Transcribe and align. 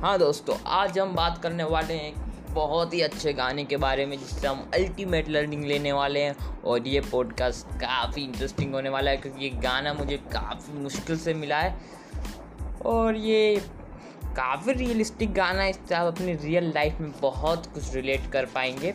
हाँ 0.00 0.18
दोस्तों, 0.18 0.56
आज 0.66 0.98
हम 0.98 1.14
बात 1.14 1.42
करने 1.42 1.64
वाले 1.64 1.94
हैं 1.94 2.14
बहुत 2.54 2.94
ही 2.94 3.00
अच्छे 3.00 3.32
गाने 3.32 3.64
के 3.64 3.76
बारे 3.76 4.06
में, 4.06 4.18
जिससे 4.18 4.48
हम 4.48 4.70
अल्टीमेट 4.74 5.28
लर्निंग 5.28 5.64
लेने 5.64 5.92
वाले 5.92 6.20
हैं। 6.20 6.62
और 6.62 6.88
ये 6.88 7.00
पॉडकास्ट 7.00 7.66
काफ़ी 7.66 8.24
इंटरेस्टिंग 8.24 8.74
होने 8.74 8.88
वाला 8.88 9.10
है, 9.10 9.16
क्योंकि 9.16 9.44
ये 9.44 9.50
गाना 9.50 9.92
मुझे 9.94 10.16
काफ़ी 10.16 10.78
मुश्किल 10.78 11.18
से 11.18 11.34
मिला 11.34 11.58
है। 11.58 11.80
और 12.86 13.16
ये 13.16 13.62
काफ़ी 14.24 14.72
रियलिस्टिक 14.72 15.34
गाना 15.34 15.62
है, 15.62 15.70
इससे 15.70 15.94
आप 15.94 16.14
अपनी 16.14 16.32
रियल 16.32 16.72
लाइफ 16.74 17.00
में 17.00 17.12
बहुत 17.20 17.66
कुछ 17.66 17.94
रिलेट 17.94 18.30
कर 18.32 18.44
पाएँगे। 18.44 18.94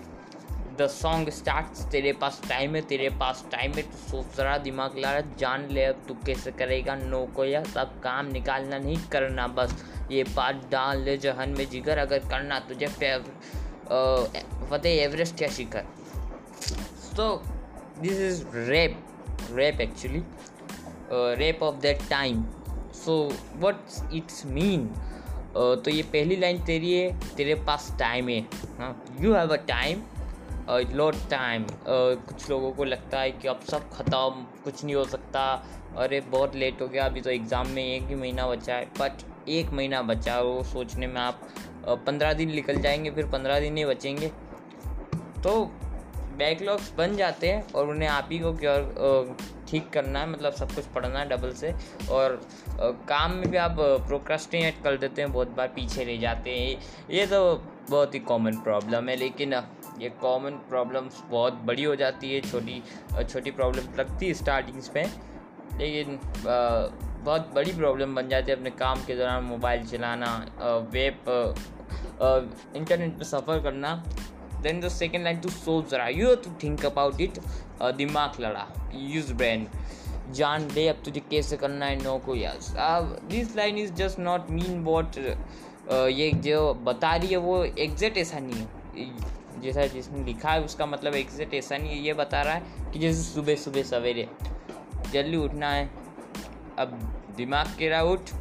द 0.79 0.87
सॉन्ग 0.87 1.29
स्टार्ट 1.29 1.65
तेरे 1.91 2.13
पास 2.13 2.41
टाइम 2.49 2.75
है, 2.75 2.81
तेरे 2.81 3.09
पास 3.09 3.45
टाइम 3.51 3.71
है 3.71 3.81
तो 3.81 3.97
सोच 3.97 4.39
रहा 4.39 4.57
दिमाग 4.57 4.97
ला 4.97 5.11
रहा 5.11 5.35
जान 5.39 5.67
ले 5.71 5.83
अब 5.83 6.01
तू 6.07 6.13
कैसे 6.25 6.51
करेगा, 6.51 6.95
नो 6.95 7.25
को 7.25 7.45
या, 7.45 7.63
सब 7.63 8.01
काम 8.01 8.25
निकालना 8.25 8.77
नहीं 8.77 8.97
करना, 9.11 9.47
बस। 9.47 9.94
ये 10.11 10.23
बात 10.25 10.67
डाल 10.71 11.01
ले 11.03 11.17
जहन 11.17 11.49
में 11.57 11.65
जिगर, 11.69 11.97
अगर 11.97 12.19
करना 12.29 12.59
तुझे 12.69 12.87
फतेह 14.69 15.01
एवरेस्ट 15.03 15.41
या 15.41 15.47
शिखर। 15.49 15.85
तो 17.17 17.43
this 17.99 18.19
is 18.21 18.43
rap 18.47 18.97
rap 19.51 19.81
actually 19.81 20.23
rap 21.39 21.63
of 21.63 21.75
that 21.81 21.99
time 22.09 22.43
so 22.95 23.17
what 23.57 24.13
it's 24.13 24.45
mean 24.47 24.87
तो 25.55 25.91
ये 25.91 26.01
पहली 26.03 26.35
लाइन 26.35 26.63
तेरी 26.65 26.93
है, 26.93 27.35
तेरे 27.35 27.55
पास 27.67 27.95
टाइम 27.99 28.29
है 28.29 28.39
you 29.21 29.33
have 29.33 29.53
a 29.53 29.57
time 29.67 30.03
lot 30.69 31.15
time 31.29 31.65
कुछ 31.87 32.49
लोगों 32.49 32.71
को 32.71 32.83
लगता 32.83 33.19
है 33.19 33.31
कि 33.31 33.47
अब 33.47 33.59
सब 33.69 33.89
ख़त्म, 33.91 34.45
कुछ 34.63 34.83
नहीं 34.83 34.95
हो 34.95 35.03
सकता। 35.05 35.41
अरे, 35.97 36.19
बहुत 36.21 36.55
लेट 36.55 36.81
हो 36.81 36.87
गया, 36.87 37.05
अभी 37.05 37.21
तो 37.21 37.29
एग्ज़ाम 37.29 37.67
में 37.69 37.83
एक 37.83 38.07
ही 38.07 38.15
महीना 38.15 38.47
बचा 38.47 38.75
है 38.75 38.85
बट 38.99 39.21
एक 39.49 39.71
महीना 39.71 40.01
बचा 40.01 40.33
है 40.33 40.63
सोचने 40.63 41.07
में 41.07 41.21
आप 41.21 41.41
पंद्रह 41.87 42.33
दिन 42.33 42.51
निकल 42.51 42.81
जाएँगे, 42.81 43.11
फिर 43.11 43.25
पंद्रह 43.27 43.59
दिन 43.59 43.77
ही 43.77 43.85
बचेंगे। 43.85 44.27
तो 45.43 45.63
बैकलॉग्स 46.37 46.91
बन 46.97 47.15
जाते 47.15 47.49
हैं 47.49 47.73
और 47.73 47.89
उन्हें 47.89 48.07
आप 48.09 48.29
ही 48.31 48.39
को 48.39 48.51
क्या 48.53 48.75
ठीक 49.69 49.89
करना 49.89 50.19
है 50.19 50.29
मतलब 50.29 50.53
सब 50.53 50.71
कुछ 50.71 50.85
पढ़ना 50.85 51.19
है 51.19 51.27
डबल 51.29 51.51
से। 51.51 51.73
और 52.11 52.41
काम 53.09 53.31
में 53.31 53.49
भी 53.51 53.57
आप 53.57 53.75
प्रोक्रास्टिनेट 53.79 54.81
कर 54.83 54.97
देते 54.97 55.21
हैं, 55.21 55.31
बहुत 55.31 55.55
बार 55.57 55.67
पीछे 55.67 56.03
रह 56.03 56.17
जाते 56.21 56.51
हैं। 56.51 56.81
ये 57.11 57.25
तो 57.27 57.39
बहुत 57.89 58.13
ही 58.15 58.19
कॉमन 58.21 58.57
प्रॉब्लम 58.57 59.09
है, 59.09 59.15
लेकिन 59.15 59.53
ये 59.99 60.09
कॉमन 60.21 60.51
प्रॉब्लम्स 60.69 61.21
बहुत 61.29 61.61
बड़ी 61.65 61.83
हो 61.83 61.95
जाती 61.95 62.33
है, 62.33 62.41
छोटी 62.41 62.81
छोटी 63.23 63.51
प्रॉब्लम 63.51 63.95
लगती 63.99 64.27
है 64.27 64.33
स्टार्टिंग्स 64.33 64.91
में 64.95 65.05
लेकिन 65.77 66.19
बहुत 67.25 67.51
बड़ी 67.55 67.71
प्रॉब्लम 67.73 68.15
बन 68.15 68.29
जाती 68.29 68.51
है 68.51 68.57
अपने 68.57 68.69
काम 68.79 69.03
के 69.05 69.15
दौरान 69.15 69.43
मोबाइल 69.43 69.85
चलाना 69.85 70.27
वेब 70.93 71.55
इंटरनेट 72.75 73.17
पर 73.17 73.23
सफ़र 73.25 73.61
करना। 73.63 73.93
Then 74.61 74.79
the 74.81 74.89
second 74.89 75.23
line 75.23 75.39
to 75.39 75.49
सोच 75.49 75.93
रहा 75.93 76.07
you 76.09 76.35
to 76.43 76.51
think 76.63 76.85
about 76.85 77.21
it 77.21 77.39
दिमाग 77.97 78.39
लड़ा 78.41 78.67
यूज़ 78.95 79.33
ब्रेन 79.33 79.67
जान 80.31 80.67
दे 80.67 80.87
अब 80.87 81.01
तुझे 81.05 81.19
कैसे 81.31 81.57
करना 81.57 81.85
है 81.85 82.01
नो 82.03 82.17
को 82.25 82.35
yes 82.35 82.73
this 83.29 83.55
line 83.55 83.77
is 83.77 83.93
just 83.93 84.19
not 84.19 84.49
mean 84.51 84.83
what 84.83 85.17
ये 85.89 86.31
जो 86.45 86.73
बता 86.83 87.15
रही 87.15 87.27
है 87.27 87.37
वो 87.39 87.63
एग्जैक्ट 87.65 88.17
ऐसा 88.17 88.39
नहीं 88.39 88.55
है। 88.55 89.61
जैसा 89.61 89.85
जिसने 89.87 90.23
लिखा 90.23 90.51
है 90.51 90.63
उसका 90.63 90.85
मतलब 90.85 91.15
एग्जैक्ट 91.15 91.53
ऐसा 91.53 91.77
नहीं 91.77 91.89
है, 91.89 91.99
ये 92.05 92.13
बता 92.13 92.41
रहा 92.41 92.53
है 92.53 92.91
कि 92.93 92.99
जैसे 92.99 93.21
सुबह 93.23 93.55
सुबह 93.55 93.83
सवेरे 93.83 94.27
जल्दी 95.13 95.37
उठना 95.37 95.69
है 95.69 95.89
अब 96.79 96.99
दिमाग 97.37 97.75
के 97.79 97.89
रहा 97.89 98.01
उठ 98.03 98.31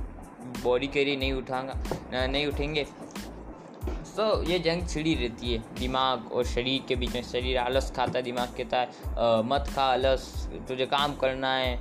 बॉडी 0.62 0.86
कह 0.86 1.04
रही 1.04 1.16
नहीं 1.16 1.32
उठाऊँगा 1.32 2.26
नहीं 2.26 2.46
उठेंगे। 2.46 2.86
तो 4.16 4.42
ये 4.44 4.58
जंग 4.58 4.86
छिड़ी 4.88 5.14
रहती 5.14 5.52
है, 5.52 5.58
दिमाग 5.78 6.32
और 6.32 6.44
शरीर 6.46 6.84
के 6.88 6.96
बीच 6.96 7.14
में। 7.14 7.22
शरीर 7.22 7.58
आलस 7.58 7.92
खाता 7.96 8.18
है 8.18 8.22
दिमाग 8.24 8.48
कहता 8.58 8.78
है 8.78 9.42
मत 9.44 9.70
खा, 9.76 9.82
आलस, 9.84 10.48
तुझे 10.68 10.86
काम 10.86 11.16
करना 11.16 11.54
है। 11.54 11.78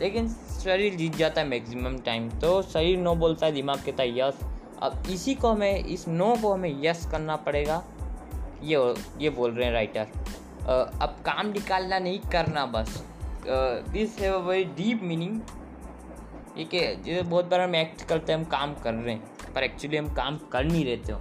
लेकिन 0.00 0.28
शरीर 0.62 0.94
जीत 0.94 1.16
जाता 1.16 1.40
है 1.40 1.46
मैक्सिमम 1.48 1.98
टाइम 1.98 2.28
तो 2.40 2.60
शरीर 2.64 2.98
नो 2.98 3.14
बोलता 3.16 3.46
है, 3.46 3.52
दिमाग 3.52 3.82
कहता 3.84 4.02
है 4.02 4.18
यस 4.18 4.38
अब 4.82 5.02
इसी 5.10 5.34
को 5.34 5.48
हमें, 5.48 5.84
इस 5.84 6.06
नो 6.08 6.34
को 6.42 6.52
हमें 6.52 6.82
यस 6.84 7.06
करना 7.10 7.36
पड़ेगा। 7.38 7.82
ये 8.62 8.94
ये 9.20 9.30
बोल 9.30 9.52
रहे 9.52 9.66
हैं 9.66 9.72
राइटर 9.72 10.06
अब 10.68 11.16
काम 11.26 11.46
निकालना 11.48 11.98
नहीं 11.98 12.18
करना 12.32 12.64
बस। 12.68 13.02
This 13.92 14.18
have 14.20 14.34
a 14.34 14.48
very 14.48 14.64
deep 14.76 15.02
meaning 15.02 15.40
ठीक 16.58 16.72
है, 16.74 17.02
जैसे 17.02 17.22
बहुत 17.22 17.44
बार 17.44 17.60
हम 17.60 17.74
एक्ट 17.74 18.00
करते 18.02 18.32
हैं, 18.32 18.38
हम 18.38 18.44
काम 18.44 18.72
कर 18.74 18.94
रहे 18.94 19.14
हैं, 19.14 19.52
पर 19.54 19.62
एक्चुअली 19.62 19.96
हम 19.96 20.08
काम 20.14 20.38
कर 20.52 20.64
नहीं 20.64 20.84
रहते 20.84 21.12
हो। 21.12 21.18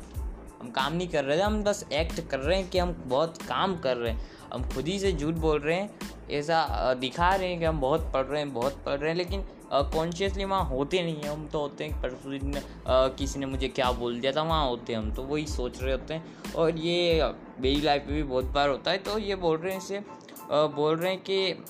हम 0.62 0.70
काम 0.70 0.94
नहीं 0.94 1.08
कर 1.08 1.24
रहे 1.24 1.38
थे 1.38 1.42
हम 1.42 1.62
बस 1.64 1.84
एक्ट 1.94 2.22
कर 2.30 2.40
रहे 2.40 2.58
हैं 2.58 2.70
कि 2.70 2.80
हम 2.80 2.96
बहुत 3.06 3.42
काम 3.42 3.78
कर 3.80 3.98
रहे 3.98 4.14
हैं। 4.14 4.30
हम 4.54 4.68
खुद 4.70 4.88
ही 4.88 4.98
से 5.00 5.12
झूठ 5.12 5.34
बोल 5.36 5.60
रहे 5.60 5.76
हैं, 5.76 5.90
ऐसा 6.32 6.94
दिखा 6.94 7.30
रहे 7.36 7.50
हैं 7.50 7.60
कि 7.60 7.66
हम 7.66 7.82
बहुत 7.82 8.10
पढ़ 8.14 8.26
रहे 8.26 8.42
हैं, 8.42 8.54
बहुत 8.54 8.82
पढ़ 8.86 8.98
रहे 9.00 9.10
हैं, 9.10 9.18
लेकिन 9.18 9.46
कॉन्शियसली 9.74 10.46
वहाँ 10.46 10.64
होते 10.66 11.04
नहीं 11.04 11.16
हैं। 11.16 11.30
हम 11.30 11.48
तो 11.48 11.60
होते 11.60 11.84
हैं 11.84 12.02
परसों 12.02 12.32
दिन 12.32 12.62
किसी 12.90 13.40
ने 13.40 13.46
मुझे 13.46 13.68
क्या 13.70 13.92
बोल 13.94 14.20
दिया 14.20 14.32
था, 14.32 14.42
वहाँ 14.44 14.68
होते 14.68 14.94
हैं 14.94 15.00
हम 15.00 15.14
तो 15.14 15.24
वही 15.24 15.46
सोच 15.48 15.82
रहे 15.82 15.92
होते 15.92 16.14
हैं। 16.14 16.54
और 16.54 16.78
ये, 16.78 17.32
मेरी 17.60 17.82
लाइफ 17.82 18.06
में 18.08 18.16
भी 18.16 18.24
बहुत 18.24 18.46
बार 18.52 18.70
होता 18.70 18.92
है 18.92 18.98
तो 19.00 19.18
ये 19.20 19.36
बोल 19.38 19.58
रहे 19.58 19.74
हैं 19.74 19.82
इसे 19.82 20.04
बोल 20.52 20.96
रहे 20.96 21.12
हैं 21.12 21.22
कि, 21.22 21.66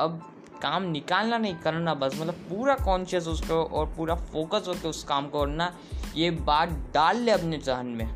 अब 0.00 0.22
काम 0.62 0.82
निकालना 0.90 1.38
नहीं 1.38 1.54
करना, 1.56 1.94
बस 1.94 2.18
मतलब 2.20 2.34
पूरा 2.48 2.74
कॉन्शियस 2.76 3.26
उसको 3.28 3.54
और 3.54 3.86
पूरा 3.96 4.14
फोकस 4.14 4.68
होकर 4.68 4.88
उस 4.88 5.02
काम 5.04 5.28
को 5.28 5.40
करना 5.40 5.72
ये 6.16 6.30
बात 6.42 6.68
डाल 6.94 7.16
ले 7.18 7.32
अपने 7.32 7.58
जहन 7.58 7.86
में। 7.88 8.08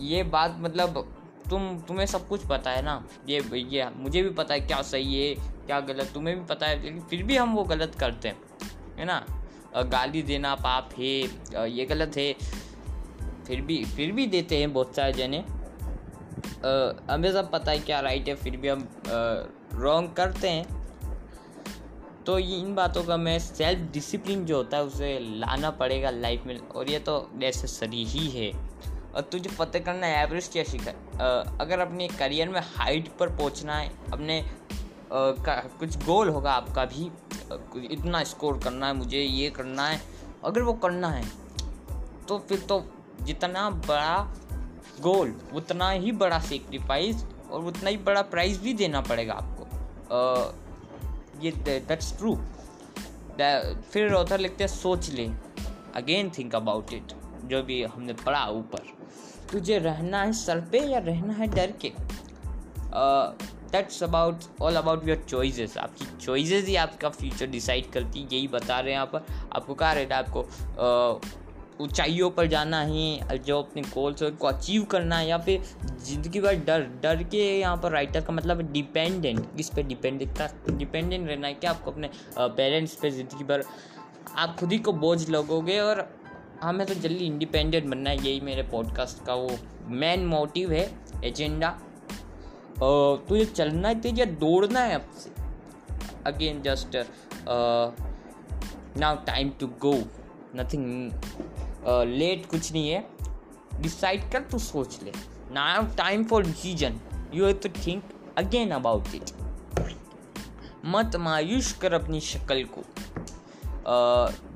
ये 0.00 0.22
बात 0.24 0.56
मतलब 0.60 1.06
तुम, 1.50 1.78
तुम्हें 1.78 2.06
सब 2.06 2.26
कुछ 2.28 2.46
पता 2.46 2.70
है 2.70 2.82
ना। 2.82 3.02
ये 3.28 3.40
ये 3.70 3.88
मुझे 3.96 4.22
भी 4.22 4.30
पता 4.30 4.54
है 4.54 4.60
क्या 4.60 4.80
सही 4.82 5.20
है, 5.20 5.34
क्या 5.66 5.80
गलत, 5.82 6.10
तुम्हें 6.14 6.38
भी 6.38 6.44
पता 6.44 6.66
है, 6.66 6.82
लेकिन 6.82 7.00
फिर 7.00 7.22
भी 7.22 7.36
हम 7.36 7.54
वो 7.54 7.64
गलत 7.64 7.94
करते 7.94 8.28
हैं, 8.28 8.36
है 8.98 9.04
ना? 9.04 9.24
गाली 9.86 10.22
देना 10.22 10.54
पाप 10.56 10.90
है 10.98 11.68
ये 11.70 11.84
गलत 11.84 12.16
है, 12.16 12.32
फिर 13.46 13.60
भी 13.60 13.84
फिर 13.86 14.12
भी 14.12 14.26
देते 14.26 14.58
हैं 14.58 14.72
बहुत 14.72 14.96
सारे 14.96 15.12
जने। 15.12 15.38
हमें 17.10 17.30
सब 17.32 17.50
पता 17.50 17.70
है 17.70 17.78
क्या 17.80 18.00
राइट 18.00 18.28
है, 18.28 18.34
फिर 18.34 18.56
भी 18.56 18.68
हम 18.68 18.88
रॉन्ग 19.74 20.12
करते 20.12 20.48
हैं। 20.48 20.85
तो 22.26 22.38
ये 22.38 22.56
इन 22.56 22.74
बातों 22.74 23.02
का 23.04 23.16
मैं 23.16 23.38
सेल्फ 23.38 23.92
डिसिप्लिन 23.92 24.44
जो 24.46 24.56
होता 24.56 24.76
है 24.76 24.84
उसे 24.84 25.18
लाना 25.20 25.70
पड़ेगा 25.70 26.10
लाइफ 26.10 26.44
में। 26.46 26.58
और 26.58 26.90
ये 26.90 26.98
तो 26.98 27.30
नेसेसरी 27.34 28.04
ही 28.04 28.26
है। 28.30 28.50
और 29.14 29.20
तुझे 29.22 29.50
पता 29.58 29.78
करना 29.78 30.06
है 30.06 30.22
एवरेस्ट 30.26 30.56
या 30.56 30.64
शिखर 30.64 31.58
अगर 31.60 31.78
अपने 31.78 32.08
करियर 32.08 32.48
में 32.48 32.60
हाइट 32.76 33.08
पर 33.08 33.28
पहुँचना 33.28 33.76
है 33.76 33.92
अपने 34.12 34.42
का 35.12 35.54
कुछ 35.78 35.96
गोल 36.04 36.28
होगा 36.28 36.52
आपका 36.52 36.84
भी 36.84 37.10
इतना 37.92 38.24
स्कोर 38.24 38.58
करना 38.58 38.86
है 38.86 38.92
मुझे 38.92 39.20
ये 39.20 39.50
करना 39.50 39.88
है 39.88 40.00
अगर 40.44 40.62
वो 40.62 40.72
करना 40.72 41.08
है 41.08 41.24
तो 42.28 42.38
फिर 42.38 42.58
तो 42.58 42.84
जितना 43.22 43.70
बड़ा 43.70 44.34
गोल 45.00 45.34
उतना 45.54 45.90
ही 45.90 46.12
बड़ा 46.12 46.38
सेक्रीफाइस 46.40 47.24
और 47.50 47.64
उतना 47.64 47.90
ही 47.90 47.96
बड़ा 47.96 48.22
प्राइस 48.22 48.60
भी 48.60 48.72
देना 48.74 49.00
पड़ेगा 49.00 49.32
आपको। 49.32 49.64
आ, 50.14 50.52
ये 51.42 51.50
दैट्स 51.60 52.16
ट्रू 52.18 52.36
फिर 53.92 54.12
ऑथर 54.14 54.40
लिखते 54.40 54.64
हैं, 54.64 54.68
सोच 54.68 55.10
ले. 55.10 55.26
अगेन 55.96 56.30
थिंक 56.30 56.54
अबाउट 56.54 56.92
इट 56.92 57.12
जो 57.44 57.62
भी 57.62 57.82
हमने 57.84 58.12
पढ़ा 58.12 58.46
ऊपर. 58.50 58.82
तुझे 59.52 59.78
रहना 59.78 60.22
है 60.22 60.32
सर 60.32 60.60
पे 60.72 60.80
या 60.80 60.98
रहना 60.98 61.32
है 61.32 61.46
डर 61.46 61.72
के? 61.84 61.92
That's 63.72 64.02
about 64.02 64.44
all 64.62 64.76
about 64.76 65.08
your 65.08 65.24
choices 65.28 65.76
आपकी 65.78 66.04
चॉइसेस 66.24 66.66
ही 66.66 66.76
आपका 66.76 67.08
फ्यूचर 67.08 67.46
डिसाइड 67.46 67.90
करती 67.92 68.26
यही 68.32 68.48
बता 68.48 68.78
रहे 68.80 68.92
हैं 68.92 68.94
यहाँ 68.94 69.06
पर 69.06 69.48
आपको 69.52 69.74
क्या 69.74 69.92
रहता 69.92 70.16
है 70.16 70.22
आपको 70.22 70.42
ऊंचाइयों 71.80 72.30
पर 72.30 72.46
जाना 72.46 72.80
है, 72.82 73.38
जो 73.38 73.58
अपने 73.58 73.82
गोल्स 73.82 74.22
को 74.22 74.46
अचीव 74.46 74.84
करना 74.84 75.16
है 75.16 75.28
या 75.28 75.38
फिर 75.38 75.62
ज़िंदगी 76.04 76.40
भर 76.40 76.54
डर 76.66 76.82
डर 77.02 77.22
के 77.22 77.58
यहाँ 77.60 77.76
पर 77.76 77.92
राइटर 77.92 78.20
का 78.20 78.32
मतलब 78.32 78.60
डिपेंडेंट 78.72 79.56
किस 79.56 79.68
पे 79.70 79.82
डिपेंडेंट 79.82 80.70
डिपेंडेंट 80.70 81.28
रहना 81.28 81.46
है 81.46 81.54
क्या 81.54 81.70
आपको 81.70 81.90
अपने 81.90 82.10
पेरेंट्स 82.38 82.94
पे 82.94 83.10
ज़िंदगी 83.10 83.44
भर, 83.44 83.64
आप 84.36 84.56
खुद 84.60 84.72
ही 84.72 84.78
को 84.78 84.92
बोझ 84.92 85.28
लगोगे 85.30 85.78
और 85.80 86.08
हमें 86.62 86.86
तो 86.86 86.94
जल्दी 86.94 87.24
इंडिपेंडेंट 87.24 87.84
बनना 87.86 88.10
है, 88.10 88.16
यही 88.16 88.40
मेरे 88.40 88.62
पॉडकास्ट 88.62 89.24
का 89.24 89.34
वो 89.34 89.50
मेन 89.86 90.26
मोटिव 90.26 90.72
है 90.72 90.90
एजेंडा 91.24 91.70
तो 92.80 93.36
ये 93.36 93.44
चलना 93.44 93.88
है 93.88 94.00
या 94.18 94.24
दौड़ना 94.24 94.80
है 94.80 94.94
अब 94.94 95.10
से 95.18 95.30
again 96.26 96.62
just 96.62 96.96
now 98.98 99.16
time 99.26 99.50
to 99.60 99.66
go 99.66 99.94
nothing 100.56 101.10
late 101.88 102.46
कुछ 102.46 102.72
नहीं 102.72 102.90
है। 102.90 103.06
डिसाइड 103.80 104.30
कर, 104.32 104.40
तू 104.42 104.58
सोच 104.58 104.98
ले। 105.02 105.12
Now 105.52 105.86
time 105.96 106.24
for 106.24 106.44
decision 106.44 107.00
you 107.34 107.44
have 107.44 107.60
to 107.62 107.68
think 107.86 108.02
again 108.38 108.70
about 108.70 109.14
it 109.14 109.30
मत 110.84 111.16
मायूस 111.16 111.72
कर 111.72 111.92
अपनी 111.94 112.20
शक्ल 112.22 112.64
को। 112.68 112.82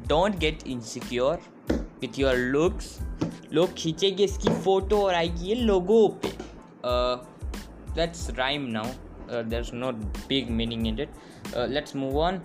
Don't 0.08 0.36
get 0.38 0.66
insecure 0.66 1.42
with 2.00 2.18
your 2.18 2.36
looks 2.36 2.96
लोग 3.52 3.72
खींचेंगे 3.74 4.24
इसकी 4.24 4.48
फ़ोटो 4.62 5.02
और 5.02 5.14
आएगी 5.14 5.46
ये 5.46 5.54
लोगों 5.54 6.08
पे। 6.22 6.28
Let's 7.96 8.28
rhyme 8.30 8.66
now 8.70 9.42
there 9.44 9.60
is 9.60 9.74
not 9.74 9.94
big 10.28 10.50
meaning 10.50 10.86
in 10.86 11.00
it 11.00 11.14
let's 11.56 11.96
move 11.96 12.18
on 12.18 12.40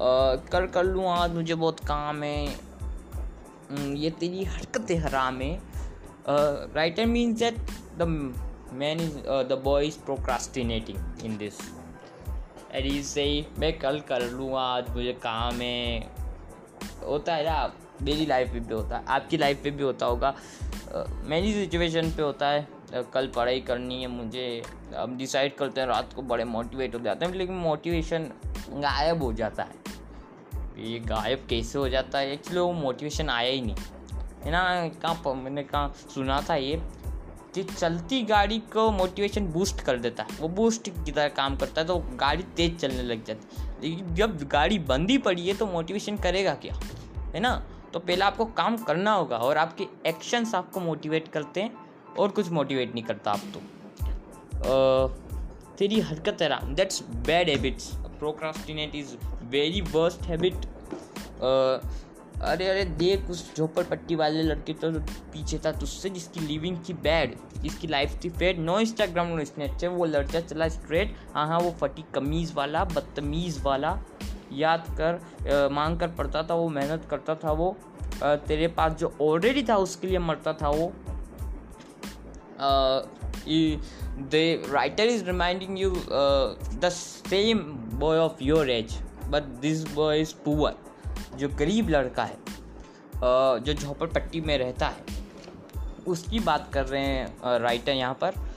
कर 0.00 0.66
कर 0.66 0.84
लूँ, 0.84 1.06
आज 1.08 1.30
मुझे 1.30 1.54
बहुत 1.54 1.80
काम 1.86 2.22
है। 2.22 2.69
ये 3.78 4.10
तेरी 4.10 4.44
हरकत 4.44 4.86
हराम 4.90 5.40
है। 5.40 5.60
Writer 6.74 7.06
means 7.06 7.38
that 7.38 7.56
the 7.98 8.02
man 8.72 9.00
is 9.00 9.18
the 9.48 9.60
boy 9.64 9.86
is 9.86 9.98
procrastinating 9.98 11.24
in 11.24 11.36
this 11.36 11.54
and 12.72 12.86
is 12.86 13.06
से 13.06 13.46
मैं 13.58 13.78
कल 13.78 14.00
कर 14.00 14.22
लूँगा 14.22 14.60
आज 14.60 14.90
मुझे 14.90 15.12
काम 15.12 15.54
है। 15.54 16.10
होता 17.06 17.34
है 17.34 17.44
ना, 17.44 17.72
मेरी 18.02 18.26
लाइफ 18.26 18.52
में 18.52 18.66
भी 18.66 18.74
होता 18.74 18.96
है। 18.96 19.04
आपकी 19.06 19.36
लाइफ 19.36 19.62
में 19.64 19.76
भी 19.76 19.82
होता 19.82 20.06
होगा। 20.06 20.34
मेरी 21.24 21.52
सिचुएशन 21.54 22.10
पे 22.10 22.22
होता 22.22 22.48
है। 22.48 22.68
कल 23.14 23.26
पढ़ाई 23.28 23.60
करनी 23.60 24.00
है 24.02 24.08
मुझे। 24.08 24.62
अब 24.96 25.16
डिसाइड 25.16 25.56
करते 25.56 25.80
हैं, 25.80 25.88
रात 25.88 26.12
को 26.12 26.22
बड़े 26.22 26.44
मोटिवेट 26.44 26.94
हो 26.94 27.00
जाते 27.00 27.26
हैं, 27.26 27.32
लेकिन 27.32 27.54
मोटिवेशन 27.54 28.30
गायब 28.70 29.22
हो 29.22 29.32
जाता 29.32 29.62
है। 29.62 29.79
ये 30.80 30.98
गायब 30.98 31.46
कैसे 31.50 31.78
हो 31.78 31.88
जाता 31.88 32.18
है? 32.18 32.32
एक्चुअली 32.32 32.60
वो 32.60 32.72
मोटिवेशन 32.72 33.28
आया 33.28 33.50
ही 33.50 33.60
नहीं। 33.60 33.76
है 34.44 34.50
ना? 34.50 34.88
कहाँ 34.88 35.34
मैंने 35.34 35.62
कहाँ 35.62 35.94
सुना 36.14 36.40
था 36.50 36.54
ये 36.54 36.82
कि 37.54 37.62
चलती 37.62 38.22
गाड़ी 38.22 38.58
को 38.58 38.90
मोटिवेशन 38.90 39.46
बूस्ट 39.46 39.80
कर 39.80 39.98
देता 39.98 40.22
है। 40.22 40.36
वो 40.40 40.48
बूस्ट 40.48 40.90
की 41.04 41.12
तरह 41.12 41.28
काम 41.28 41.56
करता 41.56 41.80
है 41.80 41.86
तो 41.86 41.98
गाड़ी 41.98 42.42
तेज़ 42.42 42.76
चलने 42.76 43.02
लग 43.02 43.24
जाती 43.24 43.62
है। 43.62 43.76
लेकिन 43.82 44.14
जब 44.14 44.48
गाड़ी 44.48 44.78
बंदी 44.78 45.18
पड़ी 45.18 45.48
है 45.48 45.54
तो 45.54 45.66
मोटिवेशन 45.66 46.16
करेगा 46.16 46.54
क्या? 46.54 46.80
है 47.34 47.40
ना? 47.40 47.66
तो 47.92 47.98
पहले 47.98 48.24
आपको 48.24 48.44
काम 48.44 48.76
करना 48.76 49.12
होगा 49.12 49.36
और 49.36 49.56
आपके 49.56 49.86
एक्शंस 50.06 50.54
आपको 50.54 50.80
मोटिवेट 50.80 51.28
करते 51.28 51.62
हैं 51.62 51.72
और 52.18 52.28
कुछ 52.28 52.50
मोटिवेट 52.50 52.94
नहीं 52.94 53.04
करता 53.04 53.32
आप 53.32 53.40
तो। 53.54 53.60
तेरी 55.78 56.00
हरकत 56.00 56.42
है 56.42 56.74
that's 56.74 57.02
bad 57.02 57.48
habits 57.48 57.92
procrastinate 58.20 58.94
is 58.94 59.14
very 59.50 59.80
worst 59.80 60.22
habit 60.22 60.66
अरे 62.42 62.68
अरे 62.68 62.84
देख 62.98 63.30
उस 63.30 63.56
झोपड़पट्टी 63.56 64.14
वाले 64.14 64.42
लड़के 64.42 64.72
तो 64.74 64.90
पीछे 65.32 65.58
था 65.58 65.72
तुझसे 65.72 66.10
जिसकी 66.10 66.40
लिविंग 66.40 66.78
थी 66.88 66.92
बैड 67.02 67.34
जिसकी 67.62 67.88
लाइफ 67.88 68.18
थी 68.24 68.30
fade 68.30 68.58
no 68.58 68.78
Instagram 68.80 69.26
no 69.26 69.44
Snapchat 69.44 69.90
वो 69.90 70.04
लड़का 70.04 70.40
चला 70.40 70.68
स्ट्रेट 70.68 71.14
हाँ 71.34 71.46
हाँ 71.46 71.58
वो 71.60 71.70
फटी 71.70 72.04
कमीज़ 72.14 72.52
वाला 72.54 72.84
बदतमीज़ 72.84 73.60
वाला। 73.62 73.98
याद 74.52 74.86
कर 75.00 75.14
आ, 75.14 75.68
मांग 75.68 75.98
कर 76.00 76.08
पढ़ता 76.08 76.42
था 76.42 76.54
वो 76.54 76.68
मेहनत 76.68 77.04
करता 77.10 77.34
था 77.34 77.52
वो। 77.52 77.76
आ, 78.22 78.34
तेरे 78.36 78.68
पास 78.68 78.92
जो 78.92 79.12
ऑलरेडी 79.22 79.62
था 79.62 79.76
उसके 79.76 80.06
लिए 80.06 80.18
मरता 80.18 80.52
था 80.52 80.70
वो। 80.70 80.92
The 84.32 84.32
writer 84.72 85.04
is 85.04 85.24
reminding 85.24 85.78
you 85.78 85.90
the 85.90 86.88
same 86.92 87.58
boy 88.00 88.18
of 88.18 88.42
your 88.42 88.70
age 88.70 88.98
but 89.28 89.42
this 89.62 89.84
boy 89.94 90.20
is 90.20 90.34
poor 90.44 90.74
जो 91.38 91.48
गरीब 91.58 91.88
लड़का 91.88 92.24
है 92.24 92.38
जो 93.64 93.72
झोपड़पट्टी 93.72 94.40
में 94.40 94.56
रहता 94.58 94.86
है, 94.86 95.18
उसकी 96.06 96.38
बात 96.40 96.70
कर 96.74 96.86
रहे 96.86 97.02
हैं 97.02 97.58
राइटर 97.60 97.92
यहाँ 97.92 98.18
पर 98.22 98.48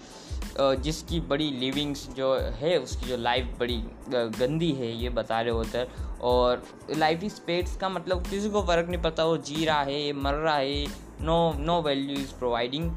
जिसकी 0.57 1.19
बड़ी 1.21 1.49
लिविंग्स 1.51 2.07
जो 2.15 2.33
है, 2.55 2.77
उसकी 2.79 3.07
जो 3.07 3.17
लाइफ 3.17 3.55
बड़ी 3.59 3.77
गंदी 4.09 4.71
है, 4.71 4.91
ये 4.93 5.09
बता 5.09 5.39
रहे 5.41 5.53
होते 5.53 5.77
हैं, 5.77 6.19
और 6.19 6.63
लाइफ 6.97 7.23
इज़ 7.23 7.39
पेट्स 7.47 7.75
का 7.77 7.89
मतलब 7.89 8.27
किसी 8.27 8.49
को 8.49 8.61
फ़र्क 8.63 8.89
नहीं 8.89 9.01
पड़ता, 9.01 9.25
वो 9.25 9.37
जी 9.39 9.65
रहा 9.65 9.81
है 9.81 10.13
मर 10.13 10.33
रहा 10.33 10.55
है 10.55 10.85
no 11.21 11.53
no 11.59 11.81
value 11.81 12.17
is 12.17 12.33
providing 12.39 12.91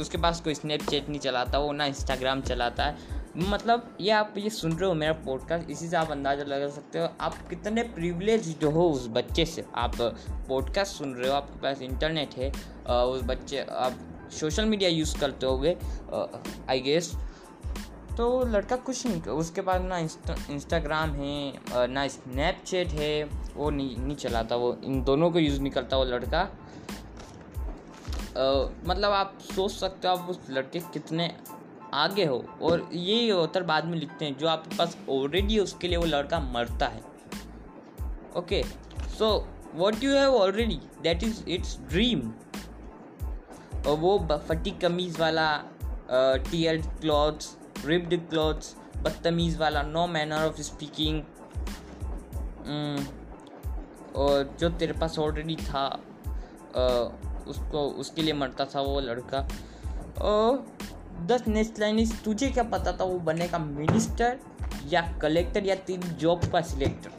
उसके 0.00 0.18
पास 0.18 0.40
कोई 0.40 0.54
स्नैपचैट 0.54 1.08
नहीं 1.08 1.20
चलाता, 1.20 1.58
वो 1.58 1.72
ना 1.72 1.84
इंस्टाग्राम 1.86 2.40
चलाता 2.42 2.84
है 2.84 3.24
मतलब 3.36 3.96
ये 4.00 4.10
आप 4.10 4.34
ये 4.38 4.50
सुन 4.50 4.72
रहे 4.72 4.88
हो 4.88 4.94
मेरा 4.94 5.12
पॉडकास्ट 5.12 5.70
इसी 5.70 5.88
से 5.88 5.96
आप 5.96 6.10
अंदाज़ा 6.10 6.44
लगा 6.44 6.68
सकते 6.68 6.98
हो। 6.98 7.08
आप 7.20 7.48
कितने 7.48 7.82
प्रिवलेज 7.82 8.58
हो 8.64 8.88
उस 8.90 9.06
बच्चे 9.08 9.44
से। 9.44 9.64
आप 9.74 9.94
पॉडकास्ट 10.48 10.92
सुन 10.92 11.14
रहे 11.14 11.30
हो 11.30 11.36
आपके 11.36 11.60
पास 11.60 11.80
इंटरनेट 11.82 12.34
है 12.34 12.50
उस 12.90 13.22
बच्चे 13.22 13.66
आप 13.70 13.98
सोशल 14.30 14.64
मीडिया 14.64 14.90
यूज़ 14.90 15.18
करते 15.18 15.46
हो 15.46 15.56
आई 16.70 16.80
गेस 16.80 17.12
तो 18.16 18.44
लड़का 18.44 18.76
कुछ 18.76 19.06
नहीं 19.06 19.22
उसके 19.22 19.60
पास 19.60 19.82
ना 19.82 19.98
इंस्टाग्राम 20.50 21.10
है 21.10 21.52
ना 21.86 22.08
स्नैपचैट 22.08 22.88
है 22.88 23.24
वो 23.54 23.70
नहीं 23.70 23.96
नहीं 23.96 24.16
चलाता 24.16 24.56
वो 24.56 24.78
इन 24.84 25.02
दोनों 25.04 25.30
को 25.30 25.38
यूज़ 25.38 25.60
नहीं 25.60 25.72
करता 25.72 25.96
वो 25.96 26.04
लड़का। 26.04 26.40
आ, 26.40 26.48
मतलब 28.84 29.12
आप 29.12 29.38
सोच 29.42 29.70
सकते 29.70 30.08
हो 30.08 30.14
आप 30.14 30.30
उस 30.30 30.40
लड़के 30.50 30.80
कितने 30.80 31.36
आगे 31.96 32.24
हो 32.24 32.44
और 32.62 32.88
ये 32.92 33.32
उत्तर 33.32 33.62
बाद 33.62 33.84
में 33.84 33.98
लिखते 33.98 34.24
हैं 34.24 34.36
जो 34.38 34.48
आपके 34.48 34.76
पास 34.76 34.96
ऑलरेडी 35.10 35.58
उसके 35.58 35.88
लिए 35.88 35.96
वो 35.96 36.06
लड़का 36.06 36.40
मरता 36.40 36.86
है। 36.86 37.00
Okay 38.36 38.62
so 39.18 39.48
what 39.74 40.02
you 40.04 40.14
have 40.14 40.34
already 40.34 40.80
that 41.02 41.22
is 41.22 41.44
its 41.48 41.78
dream 41.80 42.32
और 43.86 43.96
वो 43.96 44.18
फटी 44.48 44.70
कमीज़ 44.70 45.20
वाला 45.20 45.56
टीयर 46.50 46.82
क्लॉथ्स 47.00 47.56
रिप्ड 47.84 48.28
क्लॉथ्स 48.30 48.76
बदतमीज़ 48.96 49.58
वाला 49.58 49.82
नो 49.82 50.06
मैनर 50.06 50.46
ऑफ़ 50.46 50.60
स्पीकिंग 50.60 51.22
और 54.16 54.56
जो 54.60 54.68
तेरे 54.70 54.92
पास 54.92 55.18
ऑलरेडी 55.18 55.56
था 55.56 55.90
uh, 56.70 57.46
उसको 57.48 57.88
उसके 57.90 58.22
लिए 58.22 58.32
मरता 58.32 58.64
था 58.64 58.80
वो 58.80 59.00
लड़का। 59.00 59.48
और 60.20 60.75
दस 61.24 61.46
नेक्स्ट 61.48 61.78
लाइन 61.80 62.06
तुझे 62.24 62.48
क्या 62.50 62.62
पता 62.62 62.92
था 62.92 63.04
वो 63.04 63.18
बनेगा 63.18 63.58
मिनिस्टर 63.58 64.38
या 64.88 65.00
कलेक्टर 65.22 65.64
या 65.64 65.74
तीन 65.86 66.00
जॉब 66.20 66.44
का 66.52 66.60
सिलेक्टर 66.62 67.10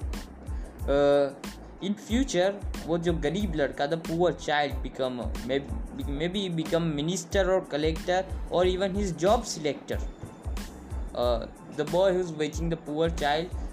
इन 1.84 1.94
फ्यूचर 1.94 2.60
वो 2.86 2.98
जो 2.98 3.14
गरीब 3.14 3.56
लड़का 3.56 3.86
the 3.88 4.02
poor 4.08 4.34
child 4.34 4.76
become 4.76 5.22
may 5.48 6.28
be 6.28 6.48
become 6.50 6.84
minister 6.96 7.50
और 7.52 7.68
कलेक्टर 7.72 8.26
और 8.52 8.68
even 8.68 8.96
his 8.96 9.16
job 9.18 9.44
selector 9.44 10.00
the 11.78 11.88
boy 11.92 12.16
who's 12.18 12.32
watching 12.38 12.72
the 12.72 12.78
poor 12.86 13.10
child 13.10 13.67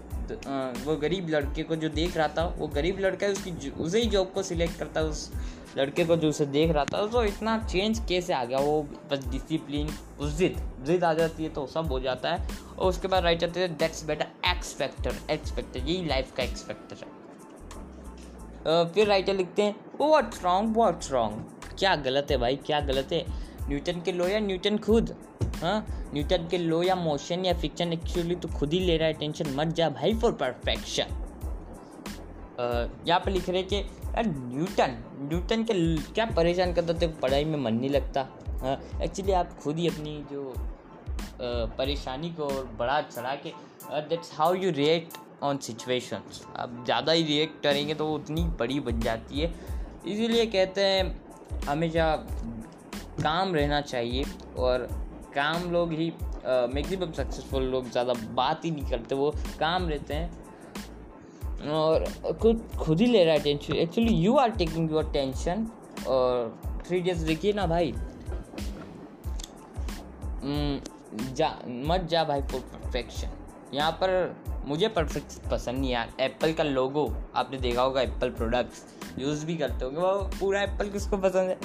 वो 0.84 0.96
गरीब 0.96 1.28
लड़के 1.28 1.62
को 1.62 1.76
जो 1.76 1.88
देख 1.90 2.16
रहा 2.16 2.28
था, 2.28 2.44
वो 2.58 2.66
गरीब 2.68 2.98
लड़का 3.00 3.26
है 3.26 3.32
उसकी 3.32 3.70
उसे 3.70 4.00
ही 4.00 4.08
जॉब 4.10 4.30
को 4.34 4.42
सिलेक्ट 4.42 4.78
करता 4.78 5.00
है 5.00 5.06
उस 5.06 5.30
लड़के 5.78 6.04
को 6.04 6.16
जो 6.16 6.28
उसे 6.28 6.46
देख 6.48 6.70
रहा 6.72 6.84
था 6.84 7.06
तो 7.06 7.22
इतना 7.24 7.58
चेंज 7.64 7.98
कैसे 8.08 8.32
आ 8.32 8.44
गया, 8.44 8.58
वो 8.58 8.82
बस 9.10 9.26
डिसिप्लिन 9.28 9.88
उस 10.20 10.36
जिद 10.36 10.60
जिद 10.86 11.04
आ 11.04 11.12
जाती 11.14 11.42
है 11.44 11.48
तो 11.48 11.66
सब 11.66 11.92
हो 11.92 12.00
जाता 12.00 12.32
है। 12.32 12.48
और 12.78 12.88
उसके 12.88 13.08
बाद 13.08 13.24
राइट 13.24 13.40
जाते 13.40 13.60
हैं 13.60 13.76
that's 13.78 14.04
better 14.06 14.26
X 14.48 14.74
factor 14.74 15.14
X 15.30 15.52
factor 15.52 15.80
यही 15.80 16.04
लाइफ 16.06 16.32
का 16.36 16.42
एक्स 16.42 16.64
फैक्टर 16.64 16.96
है 16.96 17.12
फिर 18.86 19.06
राइटर 19.08 19.34
लिखते 19.34 19.62
हैं 19.62 19.74
वॉट 20.00 20.34
रॉन्ग 20.44 20.76
वॉट 20.76 21.10
रॉन्ग 21.10 21.76
क्या 21.78 21.94
गलत 21.96 22.26
है 22.30 22.36
भाई? 22.38 22.56
क्या 22.56 22.80
गलत 22.82 23.12
है? 23.12 23.24
न्यूटन 23.68 24.00
के 24.00 24.12
लो 24.12 24.28
या 24.28 24.40
न्यूटन 24.40 24.78
खुद? 24.78 25.14
हाँ? 25.56 26.10
न्यूटन 26.14 26.46
के 26.50 26.58
लो 26.58 26.82
या 26.82 26.94
मोशन 26.94 27.44
या 27.44 27.54
फिक्शन 27.54 27.92
एक्चुअली 27.92 28.34
तो 28.36 28.48
खुद 28.48 28.72
ही 28.72 28.80
ले 28.80 28.96
रहा 28.96 29.08
है 29.08 29.14
टेंशन 29.14 29.54
मत 29.56 29.74
जा 29.74 29.88
भाई 29.90 30.14
फॉर 30.14 30.32
परफेक्शन 30.34 31.20
यहाँ 33.08 33.20
पे 33.20 33.30
लिख 33.30 33.48
रहे 33.48 33.62
कि, 33.62 33.76
यार 33.76 34.26
न्यूटन 34.26 34.96
न्यूटन 35.22 35.64
के 35.64 35.74
क्या 36.12 36.26
परेशान 36.26 36.72
करता 36.74 36.94
थे 37.00 37.06
पढ़ाई 37.22 37.44
में 37.44 37.58
मन 37.58 37.74
नहीं 37.74 37.90
लगता। 37.90 38.28
हाँ? 38.60 38.80
एक्चुअली 39.02 39.32
आप 39.32 39.58
खुद 39.62 39.78
ही 39.78 39.88
अपनी 39.88 40.16
जो 40.32 40.54
परेशानी 41.78 42.30
को 42.30 42.48
बढ़ा 42.78 43.00
चढ़ा 43.02 43.34
के 43.36 43.52
that's 44.08 44.30
how 44.34 44.54
you 44.54 44.70
react 44.72 45.18
on 45.42 45.58
situations 45.58 46.42
आप 46.56 46.82
ज़्यादा 46.84 47.12
ही 47.12 47.22
रिएक्ट 47.24 47.62
करेंगे 47.62 47.94
तो 47.94 48.12
उतनी 48.14 48.44
बड़ी 48.60 48.78
बन 48.80 49.00
जाती 49.00 49.40
है। 49.40 49.52
इसीलिए 50.06 50.46
कहते 50.46 50.80
हैं, 50.80 51.02
हमेशा 51.66 52.14
काम 53.22 53.54
रहना 53.54 53.80
चाहिए 53.82 54.24
और 54.58 54.88
काम 55.34 55.70
लोग 55.72 55.92
ही 55.92 56.12
मैक्सिमम 56.46 57.12
सक्सेसफुल 57.12 57.62
लोग 57.64 57.90
ज़्यादा 57.90 58.14
बात 58.34 58.64
ही 58.64 58.70
नहीं 58.70 58.86
करते, 58.86 59.14
वो 59.14 59.30
काम 59.60 59.88
रहते 59.88 60.14
हैं। 60.14 60.42
और 61.72 62.04
खुद 62.40 62.62
खुद 62.78 63.00
ही 63.00 63.06
ले 63.06 63.24
रहा 63.24 63.34
है 63.34 63.42
tension 63.42 63.74
actually 63.74 64.14
you 64.14 64.36
are 64.36 64.50
taking 64.52 64.90
your 64.92 65.10
tension 65.12 65.66
और 66.08 66.82
थ्री 66.86 67.00
डेज़ 67.00 67.24
देखिए 67.26 67.52
ना 67.52 67.66
भाई। 67.66 67.94
जा, 71.34 71.48
मत 71.66 72.06
जा 72.10 72.24
भाई 72.24 72.40
परफेक्शन 72.44 73.28
यहाँ 73.74 73.92
पर 74.02 74.34
मुझे 74.66 74.88
परफेक्ट 74.88 75.48
पसंद 75.50 75.78
नहीं 75.78 75.90
यार। 75.90 76.12
एप्पल 76.20 76.52
का 76.52 76.64
लोगो 76.64 77.06
आपने 77.36 77.58
देखा 77.58 77.82
होगा 77.82 78.00
एप्पल 78.02 78.30
प्रोडक्ट्स 78.32 78.84
यूज़ 79.18 79.44
भी 79.46 79.56
करते 79.56 79.84
होंगे, 79.84 80.00
वो 80.00 80.12
पूरा 80.40 80.62
एप्पल 80.62 80.90
किसको 80.90 81.16
पसंद 81.18 81.50
है? 81.50 81.58